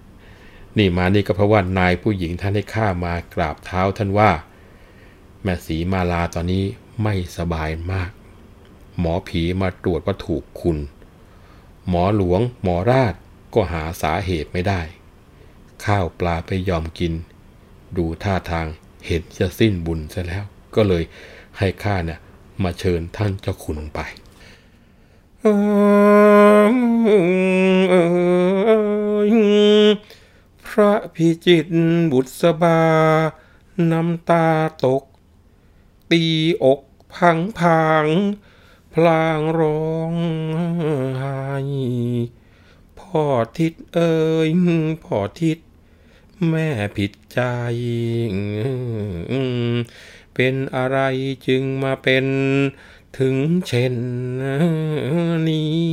[0.77, 4.31] นี่มานี่ก็เพราะว่านายผู้หญิงท่านให้ข้ามากราบเท้าท่านว่า
[5.43, 6.63] แม่สีมาลาตอนนี้
[7.03, 8.11] ไม่สบายมาก
[8.99, 10.77] หมอผีมาตรวจว่าถูกคุณ
[11.89, 13.13] หมอหลวงหมอราช
[13.53, 14.81] ก็หาสาเหตุไม่ได้
[15.87, 17.13] ข้าวปลาไปยอมกิน
[17.97, 18.67] ดูท่าทาง
[19.05, 20.43] เห็นจะสิ้นบุญซะแล้ว
[20.75, 21.03] ก็เลย
[21.57, 22.19] ให้ข้าเนี่ย
[22.63, 23.99] มาเชิญท่านเจ้าคุณไป
[30.65, 31.71] พระพิจิตร
[32.11, 32.81] บุษบา
[33.91, 34.47] น้ำตา
[34.83, 35.03] ตก
[36.11, 36.23] ตี
[36.63, 36.81] อก
[37.13, 38.05] พังพัง
[38.93, 40.13] พลางร้อง
[41.19, 41.37] ไห้
[42.99, 43.23] พ่อ
[43.57, 44.15] ทิดเอ้
[44.47, 44.49] ย
[45.05, 45.57] พ่อทิด
[46.45, 47.39] แม่ผิดใจ
[50.33, 50.99] เป็นอะไร
[51.47, 52.25] จึงมาเป็น
[53.17, 53.35] ถึง
[53.67, 53.95] เช่น
[55.47, 55.87] นี้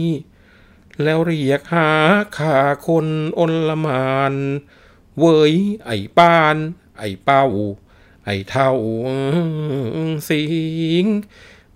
[1.03, 1.91] แล้วเรียกหา
[2.37, 3.07] ข่าคน
[3.39, 4.35] อนละมาน
[5.19, 6.57] เวยไอ้ปาน
[6.99, 7.45] ไอ้เป้า
[8.25, 8.71] ไอ้เท่า
[10.29, 10.45] สิ
[11.03, 11.05] ง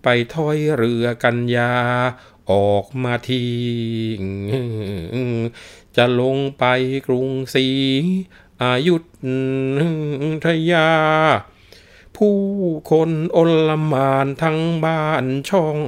[0.02, 1.74] ไปถอยเรือกันยา
[2.50, 3.46] ออกมาที
[5.96, 6.64] จะลงไป
[7.06, 7.66] กรุงศรี
[8.62, 8.96] อายุ
[10.44, 10.90] ทยา
[12.16, 12.38] ผู้
[12.90, 13.38] คนอ
[13.68, 15.78] ลมานทั้งบ้านช่อง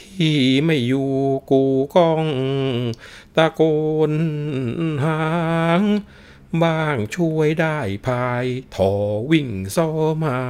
[0.00, 1.12] ที่ไม่อยู่
[1.50, 1.62] กู
[1.94, 2.26] ก้อง
[3.36, 3.62] ตะโก
[4.10, 4.12] น
[5.04, 5.22] หา
[5.80, 5.82] ง
[6.62, 8.92] บ้างช่วยได้ภายถอ
[9.30, 9.90] วิ่งซ้อ
[10.24, 10.40] มา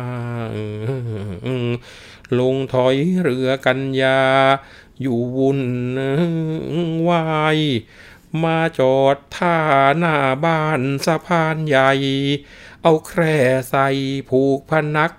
[2.39, 4.23] ลงถอยเรือกันยา
[5.01, 5.63] อยู่วุ่น
[7.09, 7.25] วา
[7.57, 7.59] ย
[8.43, 9.57] มาจอดท่า
[9.99, 11.91] หน้าบ้านสะพานใหญ่
[12.83, 13.37] เอาแคร่
[13.71, 13.87] ใส่
[14.29, 15.13] ผูกพนัก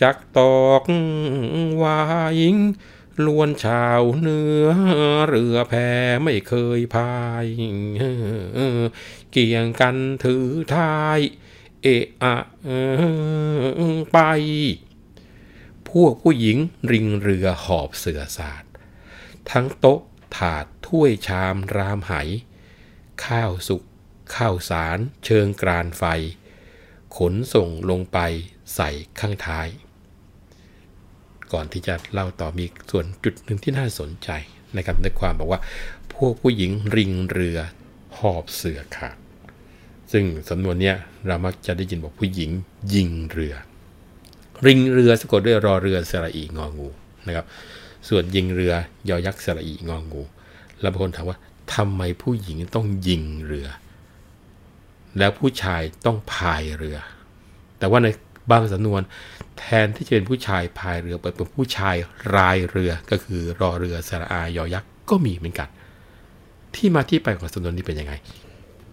[0.00, 0.82] จักตอก
[1.82, 1.98] วา
[2.40, 2.58] ยิง
[3.24, 4.68] ล้วนชาวเนื้อ
[5.28, 5.72] เรือแพ
[6.24, 7.46] ไม่เคยพาย
[9.30, 11.18] เกี่ยงกันถือท้าย
[11.82, 12.36] เอะอะ
[14.12, 14.18] ไป
[15.88, 16.58] พวกผู้หญิง
[16.92, 18.64] ริงเรือหอบเสือสาด
[19.50, 20.00] ทั้งโต๊ะ
[20.36, 22.12] ถาดถ้วยชามรามไห
[23.26, 23.82] ข้าวสุก
[24.36, 26.04] ข้าวสาร เชิงกรานไฟ
[27.16, 28.18] ขนส่งลงไป
[28.74, 29.68] ใส่ข้างท้าย
[31.52, 34.30] ก่อนที่จะเล่าต่อมีส่วนจุดหนึ่งที่น่าสนใจ
[34.76, 35.60] นะครับในความบอกว่า
[36.14, 37.58] พวกผู้หญิงริงเรือ
[38.18, 39.16] หอบเสือขาด
[40.12, 42.50] ซึ่งสำนวนเนี้ยเรามักจะได้ยินบอกผู้หญิง
[42.94, 43.54] ยิงเรือ
[44.66, 46.88] ริงเรือสะกดด้วยรอเรือสระอีงองู
[47.26, 47.46] นะครับ
[48.08, 48.74] ส่วนยิงเรือ
[49.08, 50.22] ยอยักษ์สระอีงองู
[50.80, 51.38] แล้วบางคนถามว่า
[51.74, 53.68] ทำไมผู้หญิงต้องยิงเรือ
[55.18, 56.96] แล้วผู้ชายต้องพายเรือ
[57.78, 58.08] แต่ว่าใน
[58.50, 59.00] บางสำนวน
[59.58, 61.96] แทนที่จะเป็นผู้ชายพายเรือเปิดเป็นผู้ชาย
[62.36, 65.68] รายเรือก็คือรอเรือสระอายอยักษ์ก็มีเหมือนกัน
[66.74, 68.14] ที่มาที่ไปของสำนวนนี้เป็นยังไง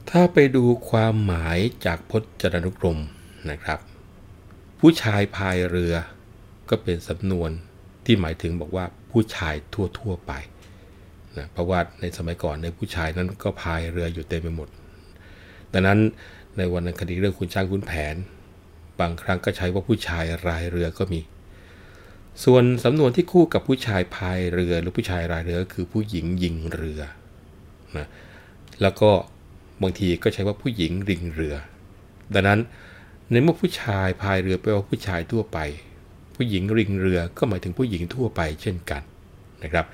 [0.10, 2.12] ถ้าไปดูความหมายจากพ
[2.42, 3.00] จนานุกรม
[3.52, 3.80] นะครับ
[4.80, 5.94] ผู้ชายพายเรือ
[6.70, 7.50] ก็เป็นสำนวน
[8.06, 8.86] ที่หมายถึงบอกว่า
[9.16, 10.34] ผู้ชายทั่วๆไป
[11.38, 14.70] นะเพราะว่าในสมัยก่อนในผู้ชายนั้นก็พายเรืออยู่เต็มไปหมด
[15.74, 16.00] ดังนั้น
[16.58, 18.16] ในวรรณคดีเรื่องคุณช้างคุณแผน
[19.00, 21.20] บางครั้งก็ใช้ว่าผู้ชายรายเรือก็มี
[22.44, 27.02] ส่วนสำนวนที่คู่กับผู้ชายพายเรือหรือผู้ชายรายเรือคือผู้หญิงยิงเรือ
[27.98, 28.08] นะ
[28.82, 29.12] แล้วก็
[29.82, 31.56] บางทีก็ใช้ว่าผู้หญิงริงเรือ
[32.34, 32.60] ดังนั้น
[33.32, 35.60] ในเมื่อผู้ชายพายเรือแปลว่าผู้ชายทั่วไป
[36.36, 39.02] ผู้หญิงริงเรือก็หมายถึงผู้หญิงทั่วไปเช่นกัน
[39.64, 39.86] นะครับ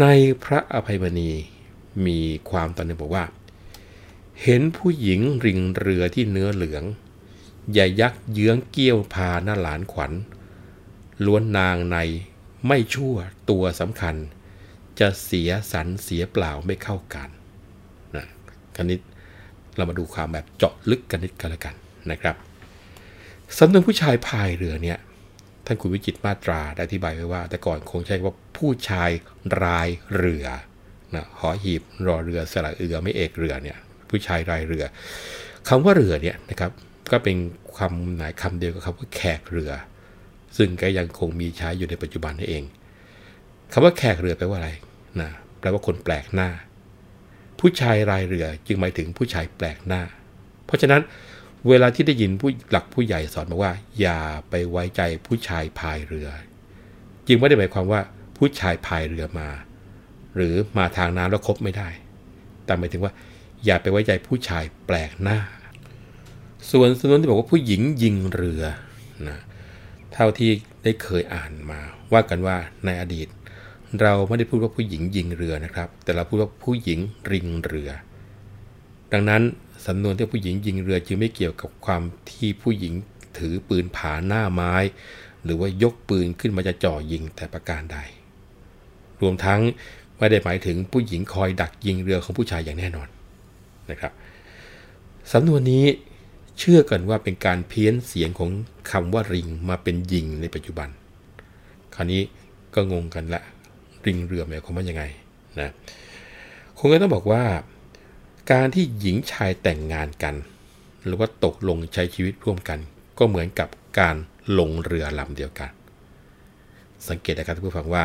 [0.00, 0.04] ใน
[0.44, 1.30] พระอภัยมณี
[2.06, 2.18] มี
[2.50, 3.24] ความตอนนึงบอกว่า
[4.42, 6.84] เห็นผู้หญิงริงเรือที่เนื้อเหลือง
[7.72, 10.12] อย่ยักษ์เยื้องเกี้ยวพาหน้าหลานขวัญ
[11.24, 11.96] ล้วนนางใน
[12.66, 13.14] ไม่ชั่ว
[13.50, 14.16] ตัวสำคัญ
[15.00, 17.28] จะเสียสันเสียเปล่าไม่เข้ากัน
[18.16, 18.26] นะ
[18.76, 19.00] คณิต
[19.76, 21.74] เรามาดูความแบบเจาะลึกกันนิดกันละกัน
[22.10, 22.36] นะครับ
[23.56, 24.98] สำนวนผู้ชายพายเรือเนี่ย
[25.66, 29.10] ท่านคุณวิจิตมาตราได้อธิบายไว้ว่า แต่ก่อนคงใช้ว่าผู้ชาย
[29.64, 30.46] รายเรือ
[31.14, 33.76] นะหอหีบรอเรือสระเอือไม่เอกเรือเนี่ย
[34.10, 34.84] ผู้ชายรายเรือ
[35.68, 36.70] คำว่าเรือเนี่ยนะครับ
[37.10, 37.36] ก็เป็น
[37.78, 39.72] คำหมายคำเดียวกับคำว่าแขกเรือ
[40.56, 42.64] ซึ่งก็ยังคงมีใช้อยู่ในปัจจุบันนี่เอง
[43.72, 44.70] คำว่าแขกเรือแปลว่าอะไร
[45.20, 45.30] นะ
[45.60, 46.50] แปลว่าคนแปลกหน้า
[47.60, 50.02] ผู้ชายรายเรือจึงหมายถึงผู้ชายแปลกหน้า
[50.66, 51.02] เพราะฉะนั้น
[51.68, 56.28] เวลาที่ได้ยินผู้หลักผู้ใหญ่สอนบอกว่า อย่าไปไว้ใจผู้ชายพายเรือ
[57.26, 58.00] จึงไม่ได้หมายความว่า
[58.36, 59.48] ผู้ชายพายเรือมา
[60.36, 61.88] หรือมาทางน้ำแล้วคบไม่ได้
[62.64, 63.12] แต่หมายถึงว่า
[63.64, 65.38] อย่าไปไว้ใจผู้ชายแปลกหน้า
[66.70, 68.62] ส่วนสนวนที่บอกว่าผู้หญิงยิงเรือ
[69.28, 69.38] นะ
[70.12, 70.50] เท่าที่
[70.84, 71.80] ได้เคยอ่านมา
[72.12, 73.28] ว่ากันว่าในอดีต
[74.02, 76.98] เราไม่ได้พูดว่าผู้หญิงยิงเรือนะครับ แต่เราพูดว่าผู้หญิง
[77.32, 77.90] ริงเรือ
[79.12, 79.42] ดังนั้น
[79.86, 82.92] สำนวนที่ผู้หญิงยิงเรือจึงไม่เกี่ยวกับความที่ผู้หญิง
[83.38, 84.74] ถือปืนผาหน้าไม้
[85.44, 87.98] หรือว่ายกปืนขึ้นมาจะจ่อยิงแต่ประการใด
[89.20, 89.60] รวมทั้ง
[90.18, 93.08] ไม่ได้หมายถึงผู้หญิงคอยดักยิงเรือของผู้ชายอย่างแน่นอน
[93.90, 94.12] นะครับ
[95.32, 95.84] สำนวนนี้
[96.58, 98.50] เชื่อกันว่าเป็นการเพี้ยนเสียงของ
[98.90, 100.88] คำว่าริงมาเป็นยิงในปัจจุบัน
[101.94, 102.22] คราวนี้
[102.74, 103.42] ก็งงกันละ
[104.06, 105.02] ริงเรือหมายความว่ายังไง
[105.60, 105.70] นะ
[106.78, 107.42] คงก็ต้องบอกว่า
[108.50, 110.34] การที่หญิงชายแต่งงานกัน
[111.04, 112.78] หรือว่าตกลงใช้ชีวิตร่วมกัน
[113.18, 113.68] ก็เหมือนกับ
[113.98, 114.16] การ
[114.58, 115.70] ลงเรือลำเดียวกัน
[117.08, 118.04] สังเกตนะครับท่านผู้ฟังว่า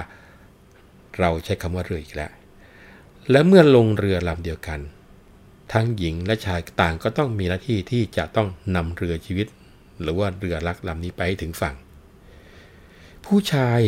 [1.20, 2.32] เราใช้คำว่าเรืออีกแล้ว
[3.32, 4.80] และเมื่อลงเรือลำเดียวกัน
[5.74, 9.48] ทั้งหญิงและชายต่างก็ต้องมีหน้าที่ที่จะต้องนำเรือชีวิต
[10.02, 11.76] หรือว่าเรือลักลำนี้ไปถึงฝั่ง
[13.26, 13.80] ผู้ชาย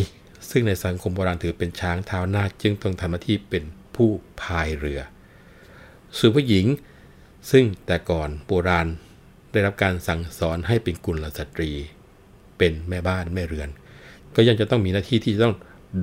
[0.49, 3.63] ซึ่งในสังคมโบราณถือเป็นช้างเท้าหน้าจึงต้องทำหน้าที่เป็น
[3.95, 4.09] ผู้
[4.41, 5.01] พายเรือ
[6.20, 6.66] ส่ผู้หญิง
[7.51, 8.88] ซึ่งแต่ก่อนโบราณ
[9.51, 11.72] ได้รับการสั่งสอนให้เป็นกุลสตรี
[12.57, 13.70] เป็นแม่บ้านแม่เรือน
[14.36, 15.55] ก็ยังจะต้องมีหน้าที่ที่จะต้อง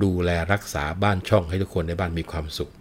[0.03, 2.71] ดูแลรักษาบ้านช่องให้ทุกคนในบ้านมีความสุข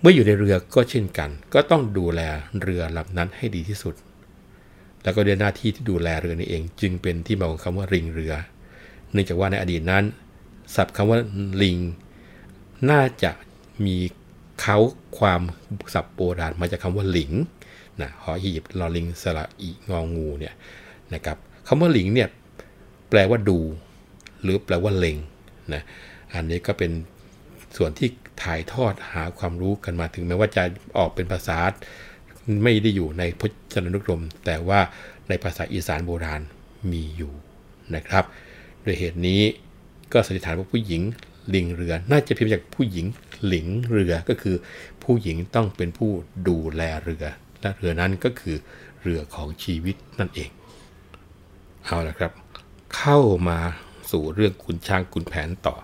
[0.00, 2.20] เมื่ออยู่ในเรือก็เช่นกัน ก็ต้องดูแล
[2.62, 3.94] เรือลำนั้นให้ดีที่สุด
[5.02, 8.34] แล้วก็ด้วยหน้าที่ที่ดูแลเรือนี้เอง จึงเป็นที่มาของคำว่าริงเรือ
[9.12, 10.04] เนื่องจากว่าในอดีตนั้น
[10.74, 11.18] ศัพท์คำว่า
[11.62, 11.78] ลิง
[12.90, 13.30] น่าจะ
[13.84, 13.96] มี
[14.62, 14.78] เขา
[15.18, 15.42] ความ
[15.94, 17.32] ศัพท์โบราณมาจากคำว่าหลิง
[18.00, 20.54] นะหอหีบลอลิงสระอีงองูเนี่ย
[21.14, 21.36] นะครับ
[21.66, 22.28] คำว่าหลิงเนี่ย
[23.10, 23.58] แปลว่าดู
[24.42, 25.16] หรือแปลว่าเล็ง
[25.74, 25.82] นะ
[26.34, 26.90] อันนี้ก็เป็น
[27.76, 28.08] ส่วนที่
[28.42, 30.62] ถ่ายทอดหาความรู้กันมาถึงแม้ว่าจะ
[30.98, 31.58] ออกเป็นภาษา
[32.62, 33.42] ไม่ได้อยู่ในพ
[33.72, 34.80] จนานุกรม แต่ว่า
[35.28, 36.42] ในภาษาอีสานโบราณ
[36.90, 37.32] มีอยู่
[37.94, 38.24] นะครับ
[38.82, 39.40] โดยเหตุนี้
[40.12, 41.02] ก็สันนิษฐานว่าผู้หญิง
[41.54, 43.06] ลิงเรือ น่าจะเพียงจากผู้หญิง
[43.46, 44.56] หลิงเรือก็คือ
[45.02, 46.10] ผู้หญิงต้องเป็นผู้
[46.48, 47.24] ดูแลเรือ
[47.60, 48.56] และเรือนั้นก็คือ
[49.02, 50.50] เรือของชีวิตนั่นเอง
[51.84, 52.32] เอาละครับ
[52.96, 53.18] เข้า
[53.48, 53.58] มา
[54.10, 55.76] สู่เรื่องคุณช้างคุณแผนต่อ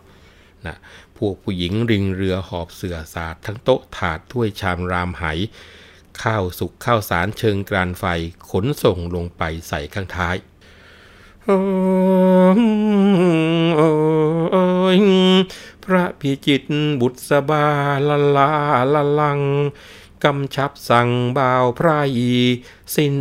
[0.66, 0.76] นะ
[1.16, 5.24] พวกผู้หญิงริงเรือหอบเสือสาดทั้งโต๊ะถาดถ้วยชามรามไห
[6.22, 8.04] ข้าวสุกข้าวสารเชิงกรานไฟ
[8.50, 10.36] ขนส่งลงไปใส่ข้างท้าย
[11.48, 11.50] พ
[15.92, 16.62] ระพิจิต
[17.00, 17.66] บุตรสบา
[18.08, 18.52] ละลา
[18.92, 19.40] ละลัง
[20.24, 21.88] กำชับสั่งบ่าวไพร
[22.94, 23.16] สิ้น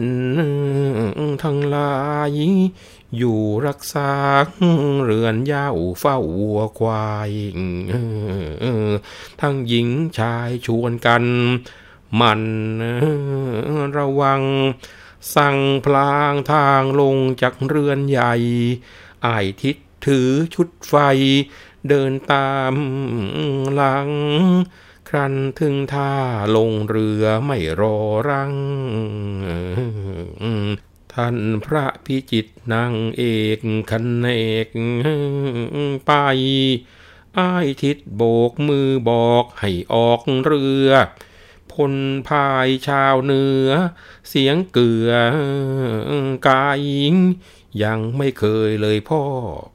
[1.43, 1.93] ทั้งลา
[2.29, 2.31] ย
[3.17, 4.11] อยู่รักษา
[5.03, 5.67] เรือนยา
[5.99, 7.31] เฝ้าวัวควาย
[9.41, 11.23] ทั้งหญิงชายชวนกัน
[12.19, 12.41] มัน
[13.97, 14.41] ระวัง
[15.35, 18.33] สั่งพลางทางลงจากเรือนใหญ่
[19.25, 20.95] อายทิศถือชุดไฟ
[21.87, 22.73] เดินตาม
[23.75, 24.09] หลัง
[25.09, 26.13] ครันถึงท่า
[26.55, 27.97] ลงเรือไม่รอ
[28.29, 28.53] รัง
[31.13, 33.23] ท่านพระพิจิตนางเอ
[33.57, 33.59] ก
[33.89, 34.67] คันเอก
[36.05, 36.11] ไป
[37.37, 40.89] อายทิศโบกมือบอกให้ออกเรือ
[41.77, 41.95] พล
[42.29, 43.69] พายชาวเหนือ
[44.29, 45.11] เสียงเกลือ
[46.47, 46.81] กาย
[47.83, 49.23] ยังไม่เคยเลยพ่อ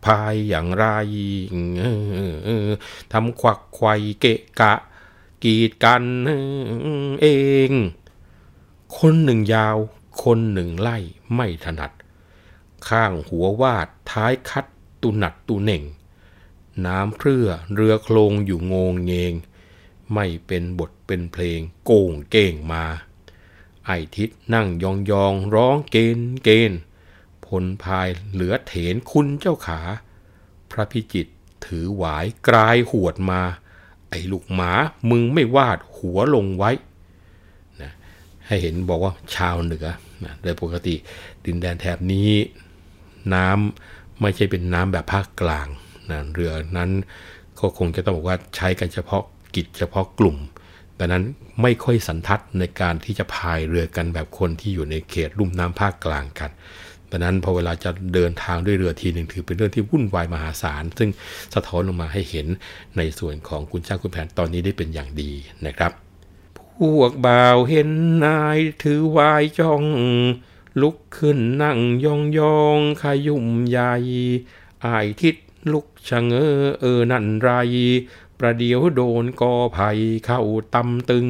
[0.07, 0.87] พายอย่างไร
[3.13, 3.89] ทำควักไขว
[4.21, 4.75] เกะกะ
[5.45, 6.05] กีดกัน
[7.23, 7.27] เอ
[7.69, 7.71] ง
[8.99, 9.77] คนหนึ่งยาว
[10.25, 10.99] คนหนึ่งไล่
[11.35, 11.93] ไม่ถนัด
[12.89, 14.67] ข้างหัววาดท้ายคัด
[15.03, 15.83] ตุนัดตุเน่ง
[16.87, 19.35] น้ำเพื่อเรือโคลงอยู่งงเงง
[20.15, 22.85] ไม่เป็นบทเป็นเพลงโก่งเก่งมา
[23.87, 26.81] ไอทิศนั่งยองยองร้องเกณฑ์เกณฑ์
[27.47, 29.81] พลพายเหลือเถนคุณเจ้าขา
[30.71, 31.27] พระพิจิต
[31.65, 33.43] ถือหวายกลายหวดมา
[34.09, 34.73] ไอลูกหมา
[35.11, 36.71] มึงไม่วาดหัวลงไว้
[37.83, 37.91] นะ
[38.47, 39.87] ให้เห็นบอกว่าชาวเหนือ
[40.25, 40.95] นะโดยปกติ
[41.45, 42.31] ดินแดนแถบนี้
[43.35, 45.69] น้ำไม่ใช่เป็นน้ำแบบภาคกลาง
[46.11, 46.91] นะเรือนั้น
[47.59, 49.25] ก็คงจะต้องบอกว่าใช้กันเฉพาะ
[49.55, 50.37] กิจเฉพาะกลุ่ม
[50.99, 51.25] ดังนั้น
[51.63, 56.51] ไม่ค่อยสันทัดในการที่จะพายเรือกันแบบคนที่อยู่ในเขตลุ่มน้ำภาคกลางกัน
[57.11, 61.11] ดังนั้นพอเวลาจะเดินทางด้วยเรือทีหนึ่งถือเป็นเรื่องที่วุ่นวายมหาศาล ซึ่ง
[61.55, 62.47] สะท้อนลงมาให้เห็น
[62.97, 65.31] ในส่วนของคุณช่างคุณแผนตอนนี้ได้เป็นอย่างดี
[65.67, 65.93] นะครับ
[66.59, 66.61] พ
[66.99, 67.89] วกบ่าวเห็น
[68.25, 69.85] นายถือวายจ้อง
[70.83, 73.95] ลุกขึ้นนั่งยองยองขยุ่มใหญ่
[74.85, 75.37] อายทิศ
[75.73, 77.51] ลุกชะเงอเออนั่นไร
[78.45, 79.91] ประเดี๋ยวโดนกอไผ่
[80.25, 80.41] เข้า
[80.75, 81.29] ตำตึง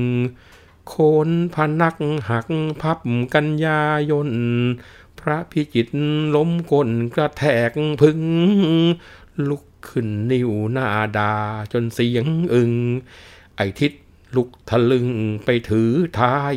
[0.89, 0.95] โค
[1.29, 1.97] นพนัก
[2.29, 2.49] หัก
[2.83, 2.99] พับ
[3.35, 4.31] กันยายน
[5.21, 5.89] พระพิจิต
[6.35, 8.21] ล้มก้นกระแทกพึง
[9.49, 10.87] ลุกขึ้นนิ้วหน้า
[11.19, 11.33] ดา
[11.73, 12.73] จนเสียงอึง
[13.57, 13.93] ไอทิศ
[14.37, 15.09] ลุกทะลึง
[15.45, 16.55] ไปถือท้าย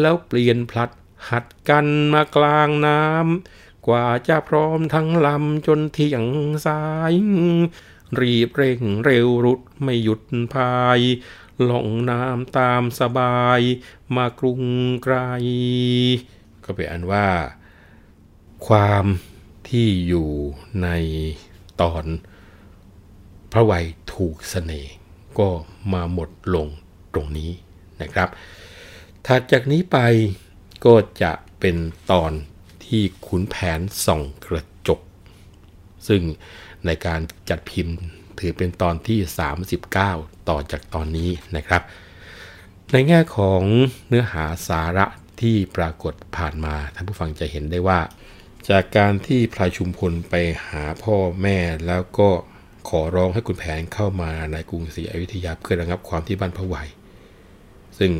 [0.00, 0.90] แล้วเปลี่ยนพลัด
[1.28, 6.24] หัดกันมากลางน้ำกว่าจะพร้อมทั้งลำจนเที่ยง
[6.66, 7.14] สาย
[8.20, 10.20] รีบเร่งเร็วรุดไม่หยุด
[10.54, 11.00] พาย
[11.64, 13.60] หลงน้ำตามสบาย
[14.16, 14.62] มากรุง
[15.02, 15.16] ไกล
[16.64, 17.28] ก็เป็นอันว่า
[18.66, 19.04] ความ
[19.68, 20.30] ที่อยู่
[20.82, 20.88] ใน
[21.80, 22.04] ตอน
[23.52, 24.94] พระวัยถูกเสน่ห์
[25.38, 25.48] ก็
[25.92, 26.66] มาหมดลง
[27.14, 27.50] ตรงนี้
[28.00, 28.28] นะครับ
[29.26, 29.98] ถัดจากนี้ไป
[30.84, 31.76] ก็จะเป็น
[32.10, 32.32] ตอน
[32.84, 35.00] ที่ขุนแผนส่องกระจก
[36.08, 36.22] ซึ่ง
[36.86, 37.20] ในการ
[37.50, 37.96] จัดพิมพ์
[38.38, 39.18] ถือเป็นตอนที่
[39.84, 41.82] 39 ต่อจากตอนนี้นะครับ
[42.92, 43.62] ในแง่ของ
[44.08, 45.06] เนื้อหาสาระ
[45.40, 48.00] ที่ปรากฏผ่านมาท่านผู้ฟังจะเห็นได้ว่า
[48.68, 50.34] จากการที่พลายชุมพลไป
[50.68, 52.28] หาพ่อแม่แล้วก็
[52.88, 56.76] ขอร้องให้คุณแผนเข้ามาในกรุงศรีอยุธยาเพื่อระงับความที่บ้านพระไว
[57.98, 58.12] ซึ่ง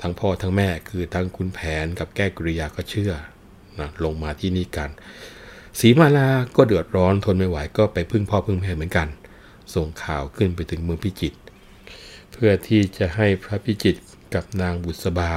[0.00, 3.12] ทั้งพ่อทั้งแม่คือทั้งคุณแผนกับแก้กริยาก็เชื่อ
[3.80, 4.90] นะลงมาที่นี่กัน
[5.80, 9.08] สีมาลาก็เดือดร้อนทนไม่ไหวก็ไปพึ่งพ่อพึ่งแม่เหมือนกัน
[9.74, 11.38] ส่งข่าวขึ้นไปถึงเมืองพิจิตร
[12.32, 14.00] เพื่อที่จะให้พระพิจิตร
[14.34, 15.32] กับนางบุษบา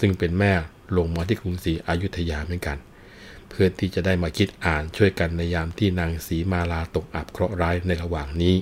[0.00, 0.52] ซึ่งเป็นแม่
[0.96, 2.78] ลงมาที่กรุงศรีอยุธยาเหมือนกัน
[3.48, 8.56] เพื่อที่จะได้มาคิดอ่านช่วยกันในยามที่นางสีมาลาตกอับเคราะห์ร้ายในระหว่างนี้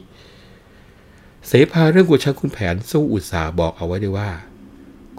[1.46, 4.30] เสภาเรื่องกุชักคุณแผนสู้อุตสาบอกเอาไว้ด้วยว่า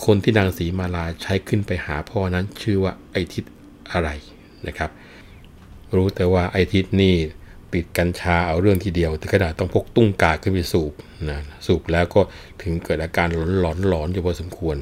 [0.06, 3.44] คนที่นางสีมาลาใช้ขึ้นไปหาพ่อนั้นชื่อว่าไอทิศ
[3.92, 4.10] อะไร
[4.68, 4.90] นะครับ
[5.96, 7.16] รู้แต่ว่าไอทิศนี่
[7.74, 10.94] ติดกัญชาเอาเรื่องทีเดียวถึงขนาดต้องพกตุ้งกาขึ้นไปสูบ
[11.30, 12.22] นะสูบแล้วก็
[12.62, 13.28] ถึงเกิดอาการ
[13.60, 14.78] หลอนหลอนอยู่พอสมควร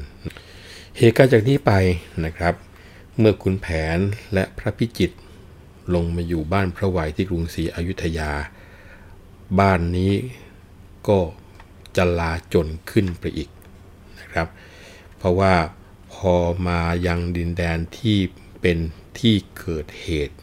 [0.98, 1.72] เหตุการณ์จากนี้ไป
[2.24, 2.54] นะครับ
[3.18, 3.98] เมื่อขุนแผน
[4.34, 5.16] และพระพิจิตร
[5.94, 8.30] ลงมาอยู่บ้านพระวัยที่กรุงศรีอยุธยา
[9.58, 10.14] บ้านนี้
[11.08, 11.18] ก็
[11.96, 13.50] จะลาจนขึ้นไปอีก
[14.18, 14.46] นะครับ
[15.18, 15.54] เพราะว่า
[16.14, 16.34] พอ
[16.66, 18.18] มายังดินแดนที่
[18.60, 18.78] เป็น
[19.18, 20.36] ที่เกิดเหตุ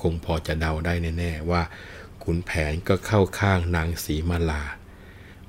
[0.00, 1.62] คงพอจะเดาได้แน่ๆว่า
[2.24, 4.62] ขุนแผนก็เข้าข้างนางสีมาลา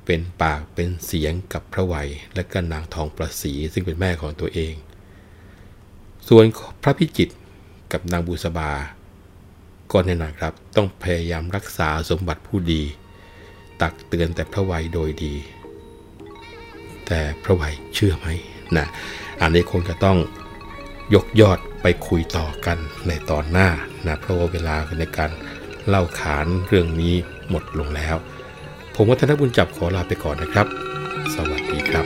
[0.05, 4.73] เป็นปากเป็นเสียงกับพระไวยและก็นางทองประสีซึ่งเป็นแม่ของตัวเอง
[6.27, 6.45] ส่วน
[6.83, 7.29] พระพิจิต
[7.91, 8.71] กับนางบุษบา
[9.91, 12.83] ก็แน่นอนครับต้องพยายามรักษาสมบัติผู้ดี
[13.81, 15.35] ตักเตือนแต่พระไวยโดยดี
[17.07, 18.27] แต่พระไวยเชื่อไหม
[18.77, 18.85] นะ
[19.41, 20.17] อันนี้คงจะต้อง
[21.13, 22.77] ยกยอดไปคุยต่อกัน
[23.07, 23.69] ในตอนหน้า
[24.07, 25.31] นะเพราะว่าเวลาในการ
[25.87, 27.15] เล่าขานเรื่องนี้
[27.49, 28.15] หมดลงแล้ว
[28.95, 30.67] ผมวัฒนบุญจับขอลาไปก่อนนะครับ
[31.35, 32.05] สวัสดีครับ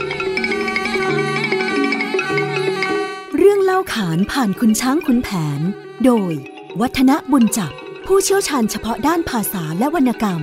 [3.36, 5.28] เรื่องเล่าขานผ่านคุณช้างคุณแผ
[5.58, 5.60] น
[6.04, 6.32] โดย
[6.80, 7.72] วัฒนบุญจับ
[8.06, 10.40] ผู้เชี่ยวชาญเฉพาะด้านภาษาและวรรณกรรม